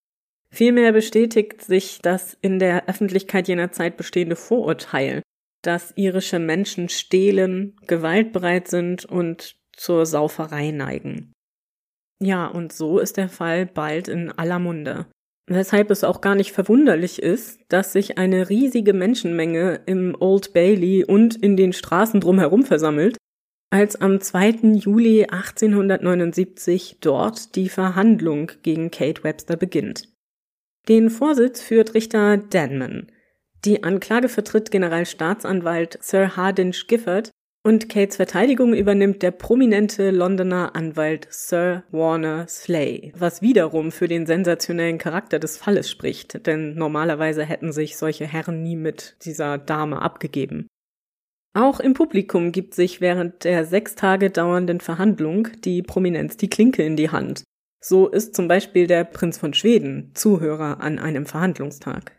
[0.50, 5.22] Vielmehr bestätigt sich das in der Öffentlichkeit jener Zeit bestehende Vorurteil,
[5.62, 11.32] dass irische Menschen stehlen, gewaltbereit sind und zur Sauferei neigen.
[12.20, 15.06] Ja, und so ist der Fall bald in aller Munde.
[15.46, 21.04] Weshalb es auch gar nicht verwunderlich ist, dass sich eine riesige Menschenmenge im Old Bailey
[21.04, 23.18] und in den Straßen drumherum versammelt,
[23.70, 24.74] als am 2.
[24.74, 30.08] Juli 1879 dort die Verhandlung gegen Kate Webster beginnt.
[30.88, 33.10] Den Vorsitz führt Richter Denman.
[33.64, 37.30] Die Anklage vertritt Generalstaatsanwalt Sir Hardinge Gifford
[37.66, 44.26] und Kates Verteidigung übernimmt der prominente Londoner Anwalt Sir Warner Slay, was wiederum für den
[44.26, 50.02] sensationellen Charakter des Falles spricht, denn normalerweise hätten sich solche Herren nie mit dieser Dame
[50.02, 50.68] abgegeben.
[51.56, 56.82] Auch im Publikum gibt sich während der sechs Tage dauernden Verhandlung die Prominenz die Klinke
[56.82, 57.44] in die Hand.
[57.82, 62.12] So ist zum Beispiel der Prinz von Schweden Zuhörer an einem Verhandlungstag.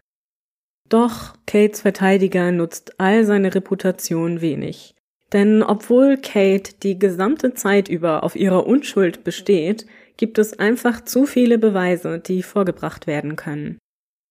[0.89, 4.94] Doch Kates Verteidiger nutzt all seine Reputation wenig.
[5.35, 11.25] Denn obwohl Kate die gesamte Zeit über auf ihrer Unschuld besteht, gibt es einfach zu
[11.25, 13.77] viele Beweise, die vorgebracht werden können.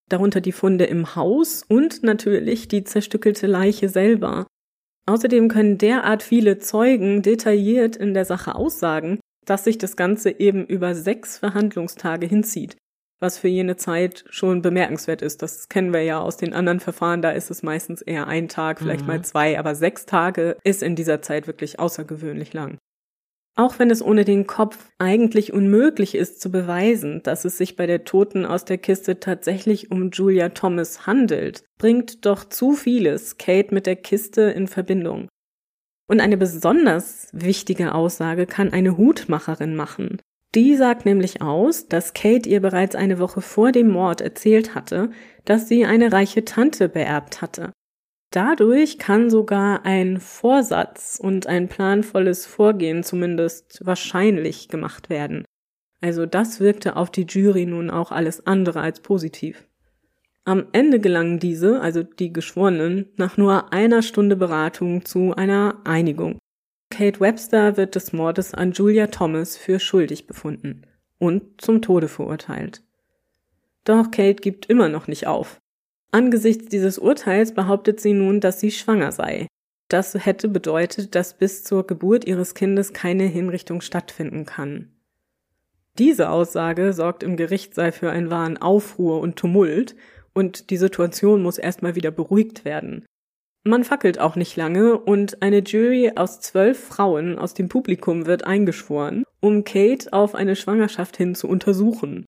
[0.09, 4.46] Darunter die Funde im Haus und natürlich die zerstückelte Leiche selber.
[5.05, 10.64] Außerdem können derart viele Zeugen detailliert in der Sache aussagen, dass sich das Ganze eben
[10.64, 12.78] über sechs Verhandlungstage hinzieht,
[13.20, 15.42] was für jene Zeit schon bemerkenswert ist.
[15.42, 18.78] Das kennen wir ja aus den anderen Verfahren, da ist es meistens eher ein Tag,
[18.78, 19.06] vielleicht mhm.
[19.06, 22.78] mal zwei, aber sechs Tage ist in dieser Zeit wirklich außergewöhnlich lang.
[23.56, 27.86] Auch wenn es ohne den Kopf eigentlich unmöglich ist zu beweisen, dass es sich bei
[27.86, 33.72] der Toten aus der Kiste tatsächlich um Julia Thomas handelt, bringt doch zu vieles Kate
[33.72, 35.28] mit der Kiste in Verbindung.
[36.08, 40.20] Und eine besonders wichtige Aussage kann eine Hutmacherin machen.
[40.55, 45.11] Die sagt nämlich aus, dass Kate ihr bereits eine Woche vor dem Mord erzählt hatte,
[45.44, 47.72] dass sie eine reiche Tante beerbt hatte.
[48.30, 55.44] Dadurch kann sogar ein Vorsatz und ein planvolles Vorgehen zumindest wahrscheinlich gemacht werden.
[56.00, 59.66] Also das wirkte auf die Jury nun auch alles andere als positiv.
[60.44, 66.38] Am Ende gelangen diese, also die Geschworenen, nach nur einer Stunde Beratung zu einer Einigung.
[66.95, 70.82] Kate Webster wird des Mordes an Julia Thomas für schuldig befunden
[71.18, 72.84] und zum Tode verurteilt.
[73.82, 75.61] Doch Kate gibt immer noch nicht auf.
[76.12, 79.49] Angesichts dieses Urteils behauptet sie nun, dass sie schwanger sei.
[79.88, 84.92] Das hätte bedeutet, dass bis zur Geburt ihres Kindes keine Hinrichtung stattfinden kann.
[85.99, 89.97] Diese Aussage sorgt im Gerichtssaal für einen wahren Aufruhr und Tumult,
[90.32, 93.05] und die Situation muss erstmal wieder beruhigt werden.
[93.66, 98.44] Man fackelt auch nicht lange und eine Jury aus zwölf Frauen aus dem Publikum wird
[98.44, 102.26] eingeschworen, um Kate auf eine Schwangerschaft hin zu untersuchen.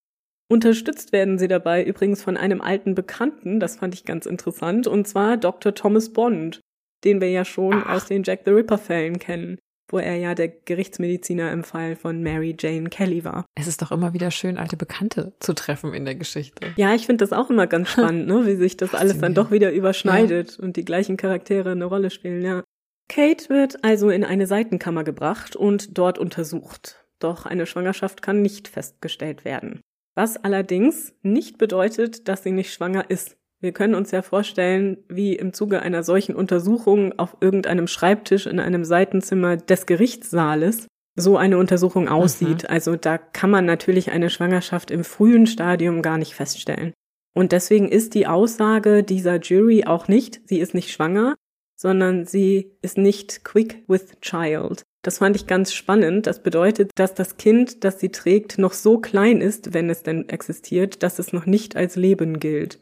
[0.49, 5.07] Unterstützt werden sie dabei übrigens von einem alten Bekannten, das fand ich ganz interessant, und
[5.07, 5.75] zwar Dr.
[5.75, 6.61] Thomas Bond,
[7.05, 7.97] den wir ja schon Ach.
[7.97, 9.59] aus den Jack the Ripper Fällen kennen,
[9.89, 13.47] wo er ja der Gerichtsmediziner im Fall von Mary Jane Kelly war.
[13.55, 16.73] Es ist doch immer wieder schön, alte Bekannte zu treffen in der Geschichte.
[16.77, 19.51] Ja, ich finde das auch immer ganz spannend, ne, wie sich das alles dann doch
[19.51, 20.65] wieder überschneidet ja.
[20.65, 22.63] und die gleichen Charaktere eine Rolle spielen, ja.
[23.09, 27.07] Kate wird also in eine Seitenkammer gebracht und dort untersucht.
[27.19, 29.81] Doch eine Schwangerschaft kann nicht festgestellt werden.
[30.15, 33.37] Was allerdings nicht bedeutet, dass sie nicht schwanger ist.
[33.67, 38.61] Wir können uns ja vorstellen, wie im Zuge einer solchen Untersuchung auf irgendeinem Schreibtisch in
[38.61, 40.87] einem Seitenzimmer des Gerichtssaales
[41.17, 42.63] so eine Untersuchung aussieht.
[42.63, 42.69] Mhm.
[42.69, 46.93] Also da kann man natürlich eine Schwangerschaft im frühen Stadium gar nicht feststellen.
[47.35, 51.35] Und deswegen ist die Aussage dieser Jury auch nicht, sie ist nicht schwanger,
[51.77, 54.85] sondern sie ist nicht quick with child.
[55.03, 56.29] Das fand ich ganz spannend.
[56.29, 60.29] Das bedeutet, dass das Kind, das sie trägt, noch so klein ist, wenn es denn
[60.29, 62.79] existiert, dass es noch nicht als Leben gilt.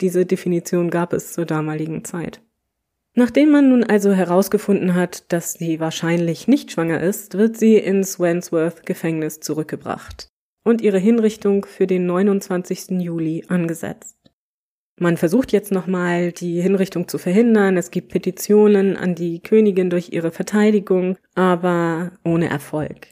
[0.00, 2.40] Diese Definition gab es zur damaligen Zeit.
[3.14, 8.18] Nachdem man nun also herausgefunden hat, dass sie wahrscheinlich nicht schwanger ist, wird sie ins
[8.18, 10.28] Wandsworth Gefängnis zurückgebracht
[10.64, 13.00] und ihre Hinrichtung für den 29.
[13.00, 14.16] Juli angesetzt.
[14.98, 17.76] Man versucht jetzt nochmal, die Hinrichtung zu verhindern.
[17.76, 23.08] Es gibt Petitionen an die Königin durch ihre Verteidigung, aber ohne Erfolg.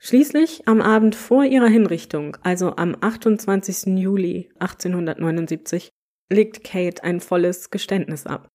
[0.00, 3.98] Schließlich am Abend vor ihrer Hinrichtung, also am 28.
[3.98, 5.90] Juli 1879,
[6.30, 8.48] legt Kate ein volles Geständnis ab.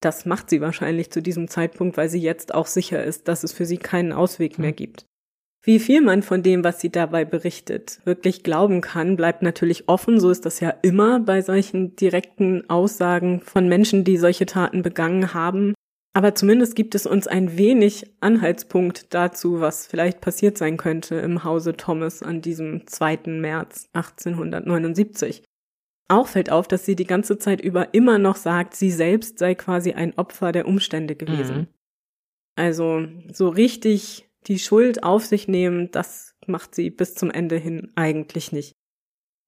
[0.00, 3.52] Das macht sie wahrscheinlich zu diesem Zeitpunkt, weil sie jetzt auch sicher ist, dass es
[3.52, 5.06] für sie keinen Ausweg mehr gibt.
[5.62, 10.20] Wie viel man von dem, was sie dabei berichtet, wirklich glauben kann, bleibt natürlich offen.
[10.20, 15.34] So ist das ja immer bei solchen direkten Aussagen von Menschen, die solche Taten begangen
[15.34, 15.74] haben.
[16.16, 21.44] Aber zumindest gibt es uns ein wenig Anhaltspunkt dazu, was vielleicht passiert sein könnte im
[21.44, 23.24] Hause Thomas an diesem 2.
[23.26, 25.42] März 1879.
[26.08, 29.54] Auch fällt auf, dass sie die ganze Zeit über immer noch sagt, sie selbst sei
[29.54, 31.56] quasi ein Opfer der Umstände gewesen.
[31.56, 31.66] Mhm.
[32.54, 37.92] Also so richtig die Schuld auf sich nehmen, das macht sie bis zum Ende hin
[37.94, 38.72] eigentlich nicht.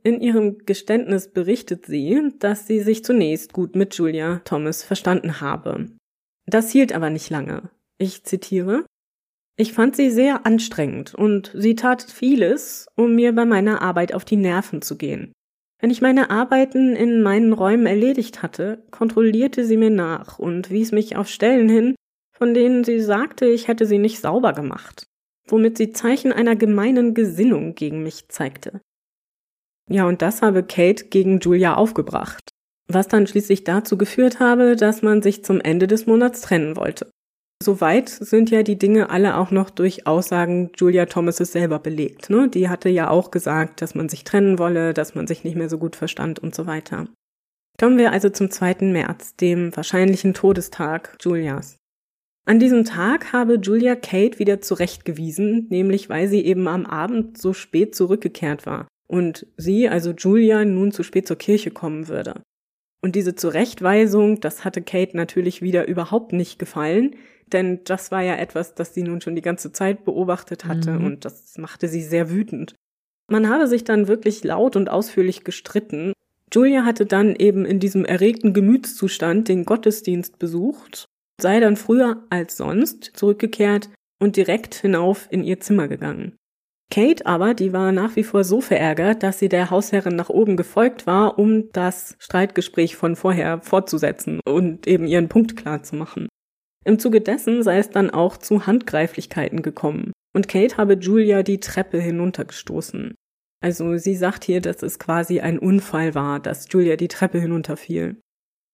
[0.02, 5.97] In ihrem Geständnis berichtet sie, dass sie sich zunächst gut mit Julia Thomas verstanden habe.
[6.48, 7.68] Das hielt aber nicht lange.
[7.98, 8.86] Ich zitiere
[9.58, 14.24] Ich fand sie sehr anstrengend und sie tat vieles, um mir bei meiner Arbeit auf
[14.24, 15.32] die Nerven zu gehen.
[15.78, 20.90] Wenn ich meine Arbeiten in meinen Räumen erledigt hatte, kontrollierte sie mir nach und wies
[20.90, 21.94] mich auf Stellen hin,
[22.34, 25.04] von denen sie sagte, ich hätte sie nicht sauber gemacht,
[25.46, 28.80] womit sie Zeichen einer gemeinen Gesinnung gegen mich zeigte.
[29.90, 32.50] Ja, und das habe Kate gegen Julia aufgebracht,
[32.90, 37.10] was dann schließlich dazu geführt habe, dass man sich zum Ende des Monats trennen wollte.
[37.62, 42.30] Soweit sind ja die Dinge alle auch noch durch Aussagen Julia Thomases selber belegt.
[42.30, 42.48] Ne?
[42.48, 45.68] Die hatte ja auch gesagt, dass man sich trennen wolle, dass man sich nicht mehr
[45.68, 47.08] so gut verstand und so weiter.
[47.78, 48.76] Kommen wir also zum 2.
[48.92, 51.76] März, dem wahrscheinlichen Todestag Julias.
[52.46, 57.52] An diesem Tag habe Julia Kate wieder zurechtgewiesen, nämlich weil sie eben am Abend so
[57.52, 62.40] spät zurückgekehrt war und sie, also Julia, nun zu spät zur Kirche kommen würde.
[63.00, 67.14] Und diese Zurechtweisung, das hatte Kate natürlich wieder überhaupt nicht gefallen,
[67.52, 71.04] denn das war ja etwas, das sie nun schon die ganze Zeit beobachtet hatte mhm.
[71.04, 72.74] und das machte sie sehr wütend.
[73.30, 76.12] Man habe sich dann wirklich laut und ausführlich gestritten.
[76.52, 81.04] Julia hatte dann eben in diesem erregten Gemütszustand den Gottesdienst besucht,
[81.40, 86.36] sei dann früher als sonst zurückgekehrt und direkt hinauf in ihr Zimmer gegangen.
[86.90, 90.56] Kate aber, die war nach wie vor so verärgert, dass sie der Hausherrin nach oben
[90.56, 96.28] gefolgt war, um das Streitgespräch von vorher fortzusetzen und eben ihren Punkt klar zu machen.
[96.84, 101.60] Im Zuge dessen sei es dann auch zu Handgreiflichkeiten gekommen und Kate habe Julia die
[101.60, 103.14] Treppe hinuntergestoßen.
[103.60, 108.20] Also sie sagt hier, dass es quasi ein Unfall war, dass Julia die Treppe hinunterfiel.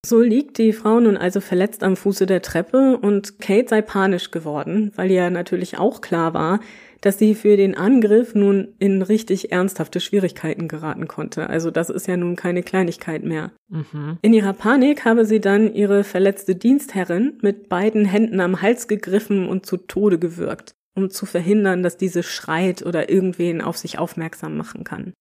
[0.04, 4.30] So liegt die Frau nun also verletzt am Fuße der Treppe und Kate sei panisch
[4.30, 6.60] geworden, weil ihr natürlich auch klar war,
[7.00, 11.48] dass sie für den Angriff nun in richtig ernsthafte Schwierigkeiten geraten konnte.
[11.48, 13.52] Also das ist ja nun keine Kleinigkeit mehr.
[13.68, 14.18] Mhm.
[14.20, 19.48] In ihrer Panik habe sie dann ihre verletzte Dienstherrin mit beiden Händen am Hals gegriffen
[19.48, 24.56] und zu Tode gewürgt, um zu verhindern, dass diese schreit oder irgendwen auf sich aufmerksam
[24.56, 25.12] machen kann.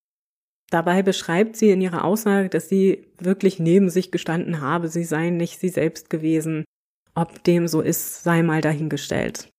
[0.73, 5.29] Dabei beschreibt sie in ihrer Aussage, dass sie wirklich neben sich gestanden habe, sie sei
[5.29, 6.65] nicht sie selbst gewesen.
[7.13, 9.49] Ob dem so ist, sei mal dahingestellt.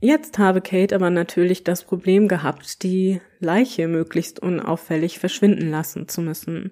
[0.00, 6.20] Jetzt habe Kate aber natürlich das Problem gehabt, die Leiche möglichst unauffällig verschwinden lassen zu
[6.20, 6.70] müssen.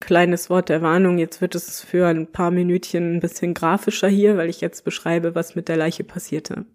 [0.00, 4.36] Kleines Wort der Warnung, jetzt wird es für ein paar Minütchen ein bisschen grafischer hier,
[4.38, 6.66] weil ich jetzt beschreibe, was mit der Leiche passierte.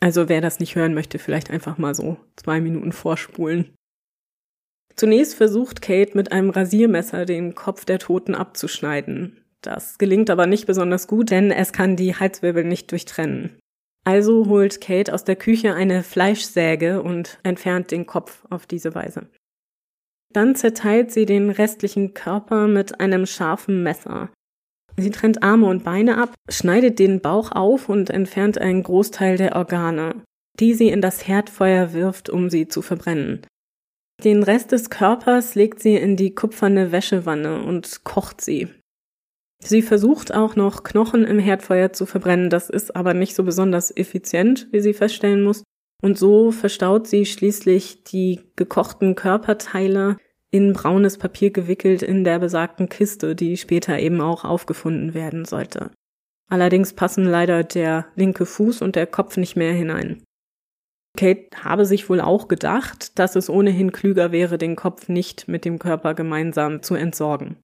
[0.00, 3.72] Also wer das nicht hören möchte, vielleicht einfach mal so zwei Minuten vorspulen.
[4.98, 9.44] Zunächst versucht Kate mit einem Rasiermesser den Kopf der Toten abzuschneiden.
[9.62, 13.56] Das gelingt aber nicht besonders gut, denn es kann die Halswirbel nicht durchtrennen.
[14.04, 19.28] Also holt Kate aus der Küche eine Fleischsäge und entfernt den Kopf auf diese Weise.
[20.32, 24.30] Dann zerteilt sie den restlichen Körper mit einem scharfen Messer.
[24.96, 29.54] Sie trennt Arme und Beine ab, schneidet den Bauch auf und entfernt einen Großteil der
[29.54, 30.22] Organe,
[30.58, 33.46] die sie in das Herdfeuer wirft, um sie zu verbrennen.
[34.24, 38.68] Den Rest des Körpers legt sie in die kupferne Wäschewanne und kocht sie.
[39.60, 43.96] Sie versucht auch noch Knochen im Herdfeuer zu verbrennen, das ist aber nicht so besonders
[43.96, 45.62] effizient, wie sie feststellen muss.
[46.02, 50.16] Und so verstaut sie schließlich die gekochten Körperteile
[50.50, 55.90] in braunes Papier gewickelt in der besagten Kiste, die später eben auch aufgefunden werden sollte.
[56.48, 60.22] Allerdings passen leider der linke Fuß und der Kopf nicht mehr hinein.
[61.16, 65.64] Kate habe sich wohl auch gedacht, dass es ohnehin klüger wäre, den Kopf nicht mit
[65.64, 67.56] dem Körper gemeinsam zu entsorgen.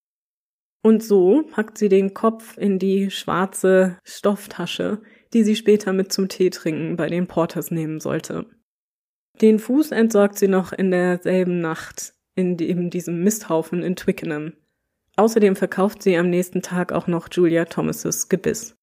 [0.83, 5.01] Und so packt sie den Kopf in die schwarze Stofftasche,
[5.33, 8.47] die sie später mit zum Tee trinken bei den Porters nehmen sollte.
[9.41, 14.53] Den Fuß entsorgt sie noch in derselben Nacht in eben diesem Misthaufen in Twickenham.
[15.17, 18.77] Außerdem verkauft sie am nächsten Tag auch noch Julia Thomases Gebiss.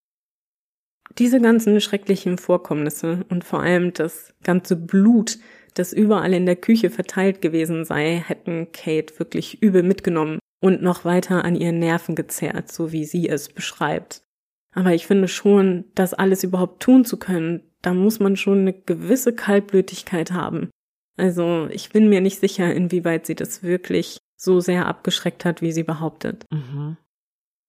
[1.18, 5.38] Diese ganzen schrecklichen Vorkommnisse und vor allem das ganze Blut,
[5.74, 11.04] das überall in der Küche verteilt gewesen sei, hätten Kate wirklich übel mitgenommen und noch
[11.04, 14.22] weiter an ihren Nerven gezerrt, so wie sie es beschreibt.
[14.74, 18.72] Aber ich finde schon, das alles überhaupt tun zu können, da muss man schon eine
[18.72, 20.70] gewisse Kaltblütigkeit haben.
[21.18, 25.72] Also ich bin mir nicht sicher, inwieweit sie das wirklich so sehr abgeschreckt hat, wie
[25.72, 26.44] sie behauptet.
[26.50, 26.96] Mhm.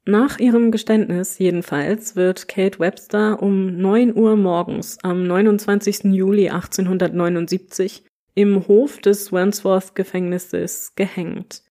[0.06, 6.14] Nach ihrem Geständnis jedenfalls wird Kate Webster um neun Uhr morgens am 29.
[6.14, 8.04] Juli 1879
[8.36, 11.64] im Hof des Wandsworth Gefängnisses gehängt.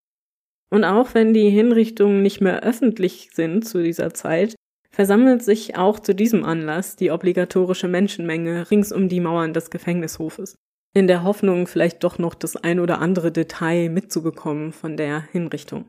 [0.71, 4.55] Und auch wenn die Hinrichtungen nicht mehr öffentlich sind zu dieser Zeit,
[4.91, 10.55] versammelt sich auch zu diesem Anlass die obligatorische Menschenmenge rings um die Mauern des Gefängnishofes.
[10.95, 15.85] In der Hoffnung, vielleicht doch noch das ein oder andere Detail mitzubekommen von der Hinrichtung.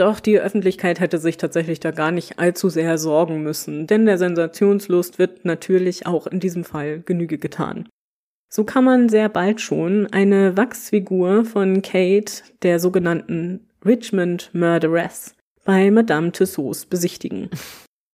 [0.00, 4.16] Doch die Öffentlichkeit hätte sich tatsächlich da gar nicht allzu sehr sorgen müssen, denn der
[4.16, 7.86] Sensationslust wird natürlich auch in diesem Fall Genüge getan.
[8.48, 15.34] So kann man sehr bald schon eine Wachsfigur von Kate, der sogenannten Richmond Murderess
[15.66, 17.50] bei Madame Tussauds besichtigen.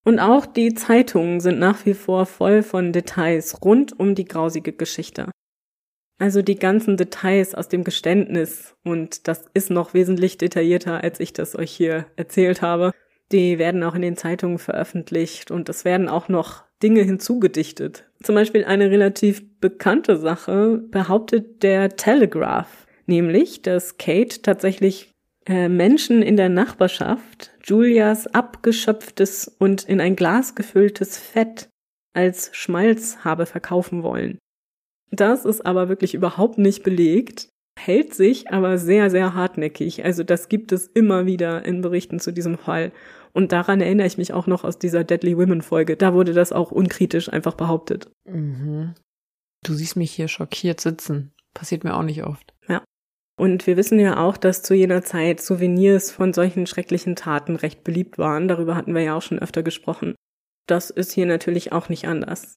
[0.05, 4.73] Und auch die Zeitungen sind nach wie vor voll von Details rund um die grausige
[4.73, 5.31] Geschichte.
[6.19, 11.35] Also die ganzen Details aus dem Geständnis, und das ist noch wesentlich detaillierter, als ich
[11.35, 12.93] das euch hier erzählt habe,
[13.33, 18.05] die werden auch in den Zeitungen veröffentlicht und es werden auch noch Dinge hinzugedichtet.
[18.23, 25.13] Zum Beispiel eine relativ bekannte Sache behauptet der Telegraph, nämlich, dass Kate tatsächlich
[25.47, 31.69] äh, Menschen in der Nachbarschaft Julias abgeschöpftes und in ein Glas gefülltes Fett
[32.15, 34.39] als Schmalz habe verkaufen wollen.
[35.11, 37.49] Das ist aber wirklich überhaupt nicht belegt.
[37.79, 40.05] hält sich aber sehr, sehr hartnäckig.
[40.05, 42.91] Also das gibt es immer wieder in Berichten zu diesem Fall.
[43.33, 45.97] Und daran erinnere ich mich auch noch aus dieser Deadly Women Folge.
[45.97, 48.11] Da wurde das auch unkritisch einfach behauptet.
[48.25, 48.95] Mhm.
[49.63, 51.33] Du siehst mich hier schockiert sitzen.
[51.53, 52.55] Passiert mir auch nicht oft.
[52.67, 52.83] Ja.
[53.39, 57.85] Und wir wissen ja auch, dass zu jener Zeit Souvenirs von solchen schrecklichen Taten recht
[57.85, 58.49] beliebt waren.
[58.49, 60.15] Darüber hatten wir ja auch schon öfter gesprochen.
[60.67, 62.57] Das ist hier natürlich auch nicht anders.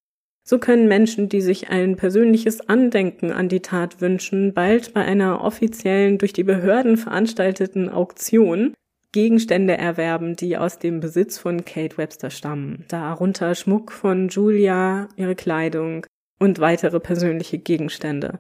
[0.49, 5.43] So können Menschen, die sich ein persönliches Andenken an die Tat wünschen, bald bei einer
[5.43, 8.73] offiziellen durch die Behörden veranstalteten Auktion
[9.11, 12.83] Gegenstände erwerben, die aus dem Besitz von Kate Webster stammen.
[12.87, 16.07] Darunter Schmuck von Julia, ihre Kleidung
[16.39, 18.39] und weitere persönliche Gegenstände.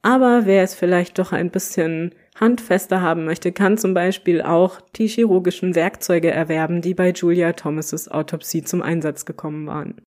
[0.00, 5.06] Aber wer es vielleicht doch ein bisschen handfester haben möchte, kann zum Beispiel auch die
[5.06, 10.00] chirurgischen Werkzeuge erwerben, die bei Julia Thomases Autopsie zum Einsatz gekommen waren.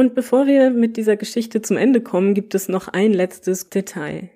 [0.00, 4.30] Und bevor wir mit dieser Geschichte zum Ende kommen, gibt es noch ein letztes Detail.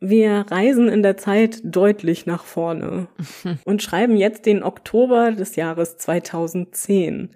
[0.00, 3.08] Wir reisen in der Zeit deutlich nach vorne
[3.64, 7.34] und schreiben jetzt den Oktober des Jahres 2010.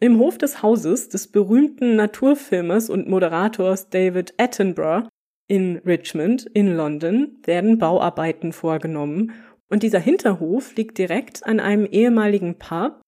[0.00, 5.06] Im Hof des Hauses des berühmten Naturfilmers und Moderators David Attenborough
[5.46, 9.30] in Richmond in London werden Bauarbeiten vorgenommen
[9.70, 13.00] und dieser Hinterhof liegt direkt an einem ehemaligen Pub,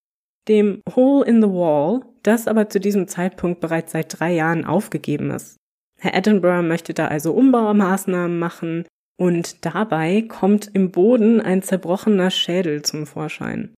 [0.47, 5.31] dem Hole in the Wall, das aber zu diesem Zeitpunkt bereits seit drei Jahren aufgegeben
[5.31, 5.57] ist.
[5.99, 8.85] Herr Edinburgh möchte da also Umbaumaßnahmen machen
[9.19, 13.75] und dabei kommt im Boden ein zerbrochener Schädel zum Vorschein.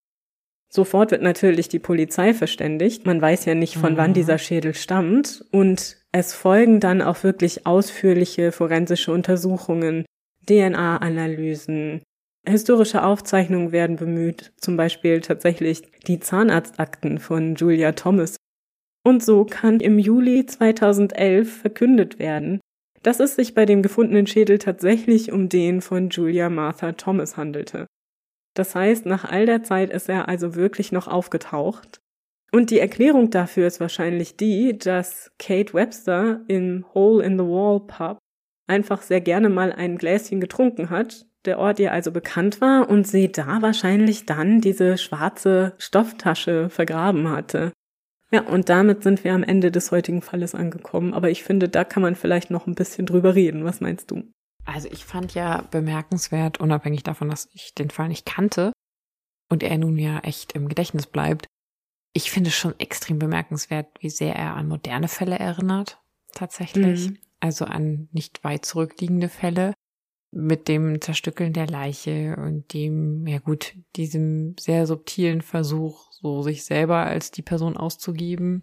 [0.71, 3.07] Sofort wird natürlich die Polizei verständigt.
[3.07, 3.97] Man weiß ja nicht, von mhm.
[3.97, 5.45] wann dieser Schädel stammt.
[5.51, 10.05] Und es folgen dann auch wirklich ausführliche forensische Untersuchungen,
[10.47, 12.03] DNA-Analysen,
[12.49, 18.37] Historische Aufzeichnungen werden bemüht, zum Beispiel tatsächlich die Zahnarztakten von Julia Thomas.
[19.09, 22.61] Und so kann im Juli 2011 verkündet werden,
[23.03, 27.87] dass es sich bei dem gefundenen Schädel tatsächlich um den von Julia Martha Thomas handelte.
[28.53, 32.01] Das heißt, nach all der Zeit ist er also wirklich noch aufgetaucht.
[32.53, 37.81] Und die Erklärung dafür ist wahrscheinlich die, dass Kate Webster im Hole in the Wall
[37.81, 38.19] Pub
[38.67, 43.07] einfach sehr gerne mal ein Gläschen getrunken hat der Ort ihr also bekannt war und
[43.07, 47.73] sie da wahrscheinlich dann diese schwarze Stofftasche vergraben hatte.
[48.31, 51.15] Ja, und damit sind wir am Ende des heutigen Falles angekommen.
[51.15, 53.65] Aber ich finde, da kann man vielleicht noch ein bisschen drüber reden.
[53.65, 54.25] Was meinst du?
[54.65, 58.73] Also ich fand ja bemerkenswert, unabhängig davon, dass ich den Fall nicht kannte
[59.49, 61.47] und er nun ja echt im Gedächtnis bleibt.
[62.13, 66.03] Ich finde schon extrem bemerkenswert, wie sehr er an moderne Fälle erinnert.
[66.33, 67.09] Tatsächlich.
[67.09, 67.19] Mhm.
[67.41, 69.73] Also an nicht weit zurückliegende Fälle
[70.31, 76.65] mit dem Zerstückeln der Leiche und dem, ja gut, diesem sehr subtilen Versuch, so sich
[76.65, 78.63] selber als die Person auszugeben.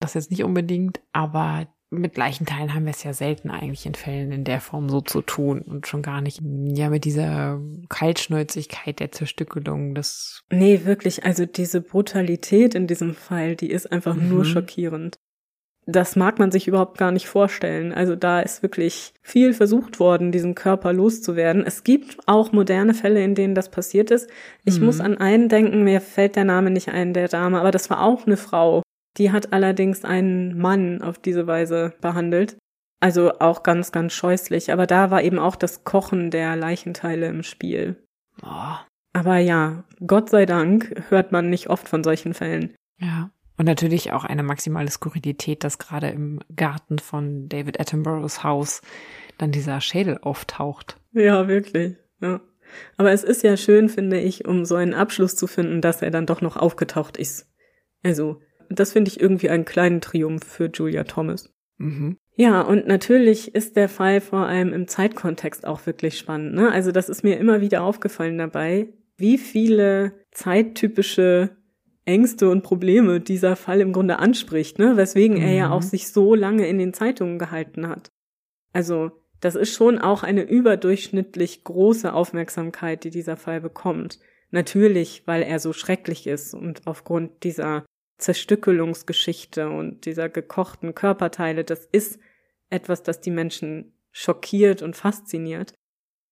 [0.00, 4.32] Das jetzt nicht unbedingt, aber mit Leichenteilen haben wir es ja selten eigentlich in Fällen
[4.32, 7.60] in der Form so zu tun und schon gar nicht, ja, mit dieser
[7.90, 10.42] Kaltschnäuzigkeit der Zerstückelung des.
[10.50, 14.30] Nee, wirklich, also diese Brutalität in diesem Fall, die ist einfach mhm.
[14.30, 15.18] nur schockierend
[15.86, 17.92] das mag man sich überhaupt gar nicht vorstellen.
[17.92, 21.64] Also da ist wirklich viel versucht worden, diesen Körper loszuwerden.
[21.66, 24.30] Es gibt auch moderne Fälle, in denen das passiert ist.
[24.64, 24.86] Ich mhm.
[24.86, 28.02] muss an einen denken, mir fällt der Name nicht ein, der Dame, aber das war
[28.02, 28.82] auch eine Frau.
[29.18, 32.56] Die hat allerdings einen Mann auf diese Weise behandelt.
[33.00, 34.72] Also auch ganz, ganz scheußlich.
[34.72, 37.96] Aber da war eben auch das Kochen der Leichenteile im Spiel.
[38.42, 38.76] Oh.
[39.12, 42.74] Aber ja, Gott sei Dank hört man nicht oft von solchen Fällen.
[42.98, 43.30] Ja.
[43.56, 48.80] Und natürlich auch eine maximale Skurrilität, dass gerade im Garten von David Attenboroughs Haus
[49.38, 50.98] dann dieser Schädel auftaucht.
[51.12, 51.96] Ja, wirklich.
[52.20, 52.40] Ja.
[52.96, 56.10] Aber es ist ja schön, finde ich, um so einen Abschluss zu finden, dass er
[56.10, 57.50] dann doch noch aufgetaucht ist.
[58.02, 58.40] Also,
[58.70, 61.52] das finde ich irgendwie einen kleinen Triumph für Julia Thomas.
[61.76, 62.16] Mhm.
[62.34, 66.54] Ja, und natürlich ist der Fall vor allem im Zeitkontext auch wirklich spannend.
[66.54, 66.70] Ne?
[66.72, 71.56] Also das ist mir immer wieder aufgefallen dabei, wie viele zeittypische
[72.04, 74.96] Ängste und Probleme dieser Fall im Grunde anspricht, ne?
[74.96, 75.42] weswegen mhm.
[75.42, 75.86] er ja auch mhm.
[75.86, 78.10] sich so lange in den Zeitungen gehalten hat.
[78.72, 84.20] Also, das ist schon auch eine überdurchschnittlich große Aufmerksamkeit, die dieser Fall bekommt.
[84.50, 87.84] Natürlich, weil er so schrecklich ist und aufgrund dieser
[88.18, 92.20] Zerstückelungsgeschichte und dieser gekochten Körperteile, das ist
[92.70, 95.74] etwas, das die Menschen schockiert und fasziniert.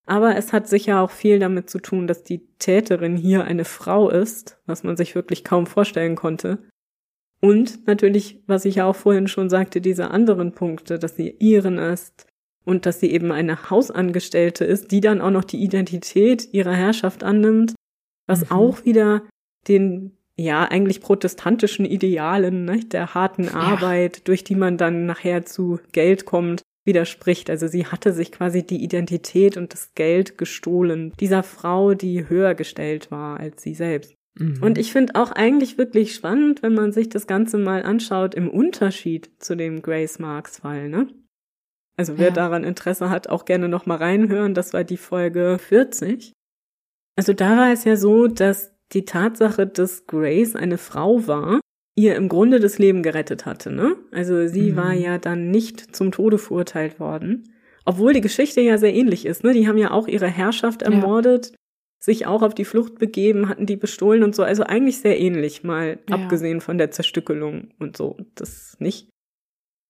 [0.07, 4.11] Aber es hat sicher auch viel damit zu tun, dass die Täterin hier eine Frau
[4.11, 6.59] ist, was man sich wirklich kaum vorstellen konnte.
[7.41, 11.79] Und natürlich, was ich ja auch vorhin schon sagte, diese anderen Punkte, dass sie ihren
[11.79, 12.27] ist
[12.65, 17.23] und dass sie eben eine Hausangestellte ist, die dann auch noch die Identität ihrer Herrschaft
[17.23, 17.75] annimmt,
[18.27, 18.57] was mhm.
[18.57, 19.23] auch wieder
[19.69, 25.81] den ja eigentlich protestantischen Idealen ne, der harten Arbeit, durch die man dann nachher zu
[25.93, 27.51] Geld kommt, widerspricht.
[27.51, 32.55] Also sie hatte sich quasi die Identität und das Geld gestohlen dieser Frau, die höher
[32.55, 34.15] gestellt war als sie selbst.
[34.39, 34.63] Mhm.
[34.63, 38.49] Und ich finde auch eigentlich wirklich spannend, wenn man sich das Ganze mal anschaut im
[38.49, 41.09] Unterschied zu dem Grace Marks Fall, ne?
[41.97, 42.35] Also wer ja.
[42.35, 44.55] daran Interesse hat, auch gerne noch mal reinhören.
[44.55, 46.33] Das war die Folge 40.
[47.17, 51.61] Also da war es ja so, dass die Tatsache, dass Grace eine Frau war,
[51.97, 53.71] ihr im Grunde das Leben gerettet hatte.
[53.71, 53.97] Ne?
[54.11, 54.77] Also sie mhm.
[54.77, 57.55] war ja dann nicht zum Tode verurteilt worden.
[57.85, 59.43] Obwohl die Geschichte ja sehr ähnlich ist.
[59.43, 59.53] Ne?
[59.53, 61.57] Die haben ja auch ihre Herrschaft ermordet, ja.
[61.99, 64.43] sich auch auf die Flucht begeben, hatten die bestohlen und so.
[64.43, 66.17] Also eigentlich sehr ähnlich, mal ja.
[66.17, 68.17] abgesehen von der Zerstückelung und so.
[68.35, 69.09] Das nicht.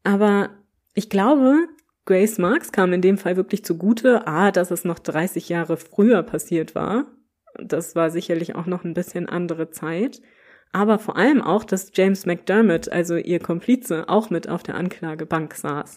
[0.05, 0.51] Aber
[0.95, 1.69] ich glaube,
[2.07, 6.23] Grace Marks kam in dem Fall wirklich zugute, a, dass es noch 30 Jahre früher
[6.23, 7.07] passiert war.
[7.59, 10.23] Das war sicherlich auch noch ein bisschen andere Zeit
[10.73, 15.55] aber vor allem auch, dass James McDermott, also ihr Komplize, auch mit auf der Anklagebank
[15.55, 15.97] saß.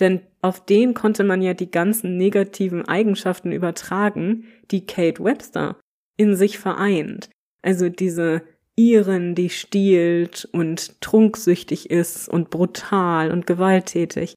[0.00, 5.76] Denn auf den konnte man ja die ganzen negativen Eigenschaften übertragen, die Kate Webster
[6.16, 7.28] in sich vereint.
[7.62, 8.42] Also diese
[8.74, 14.34] Iren, die stiehlt und trunksüchtig ist und brutal und gewalttätig.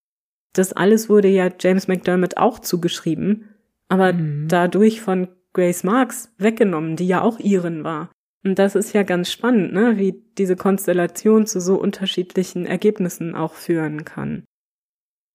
[0.54, 3.50] Das alles wurde ja James McDermott auch zugeschrieben,
[3.88, 4.48] aber mhm.
[4.48, 8.12] dadurch von Grace Marks weggenommen, die ja auch Iren war.
[8.46, 9.98] Und das ist ja ganz spannend, ne?
[9.98, 14.46] wie diese Konstellation zu so unterschiedlichen Ergebnissen auch führen kann.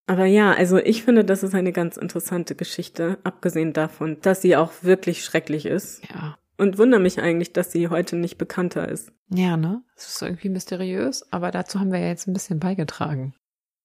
[0.07, 4.55] Aber ja, also ich finde, das ist eine ganz interessante Geschichte, abgesehen davon, dass sie
[4.55, 6.01] auch wirklich schrecklich ist.
[6.09, 6.37] Ja.
[6.57, 9.11] Und wundere mich eigentlich, dass sie heute nicht bekannter ist.
[9.29, 9.83] Ja, ne?
[9.97, 13.33] Es ist irgendwie mysteriös, aber dazu haben wir ja jetzt ein bisschen beigetragen,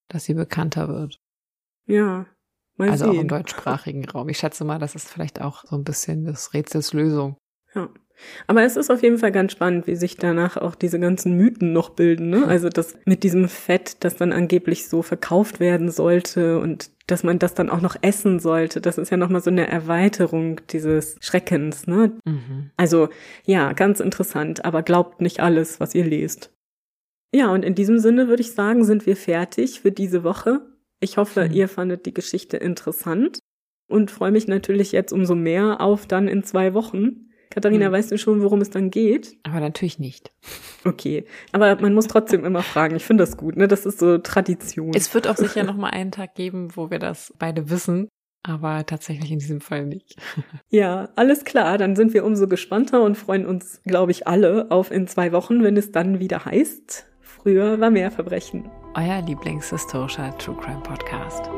[0.09, 1.19] dass sie bekannter wird.
[1.87, 2.27] Ja.
[2.79, 3.17] Also sehen.
[3.17, 4.29] auch im deutschsprachigen Raum.
[4.29, 7.37] Ich schätze mal, das ist vielleicht auch so ein bisschen des Rätsels Lösung.
[7.77, 7.89] Ja.
[8.47, 11.73] Aber es ist auf jeden Fall ganz spannend, wie sich danach auch diese ganzen Mythen
[11.73, 12.31] noch bilden.
[12.31, 12.47] Ne?
[12.47, 17.39] Also das mit diesem Fett, das dann angeblich so verkauft werden sollte und dass man
[17.39, 18.81] das dann auch noch essen sollte.
[18.81, 21.87] Das ist ja nochmal so eine Erweiterung dieses Schreckens.
[21.87, 22.13] Ne?
[22.25, 22.71] Mhm.
[22.77, 23.11] Also
[23.45, 26.53] ja, ganz interessant, aber glaubt nicht alles, was ihr lest.
[27.35, 30.63] Ja, und in diesem Sinne würde ich sagen, sind wir fertig für diese Woche.
[31.01, 31.55] Ich hoffe, mhm.
[31.55, 33.39] ihr fandet die Geschichte interessant
[33.89, 37.93] und freue mich natürlich jetzt umso mehr auf dann in zwei Wochen Katharina, hm.
[37.93, 39.37] weißt du schon, worum es dann geht?
[39.43, 40.33] Aber natürlich nicht.
[40.85, 42.97] Okay, aber man muss trotzdem immer fragen.
[42.97, 43.67] Ich finde das gut, ne?
[43.67, 44.93] Das ist so Tradition.
[44.95, 48.09] Es wird auch sicher noch mal einen Tag geben, wo wir das beide wissen,
[48.43, 50.17] aber tatsächlich in diesem Fall nicht.
[50.71, 51.79] Ja, alles klar.
[51.79, 55.63] Dann sind wir umso gespannter und freuen uns, glaube ich, alle auf in zwei Wochen,
[55.63, 57.07] wenn es dann wieder heißt.
[57.21, 58.69] Früher war mehr Verbrechen.
[58.95, 61.49] Euer Lieblingshistorischer True Crime Podcast.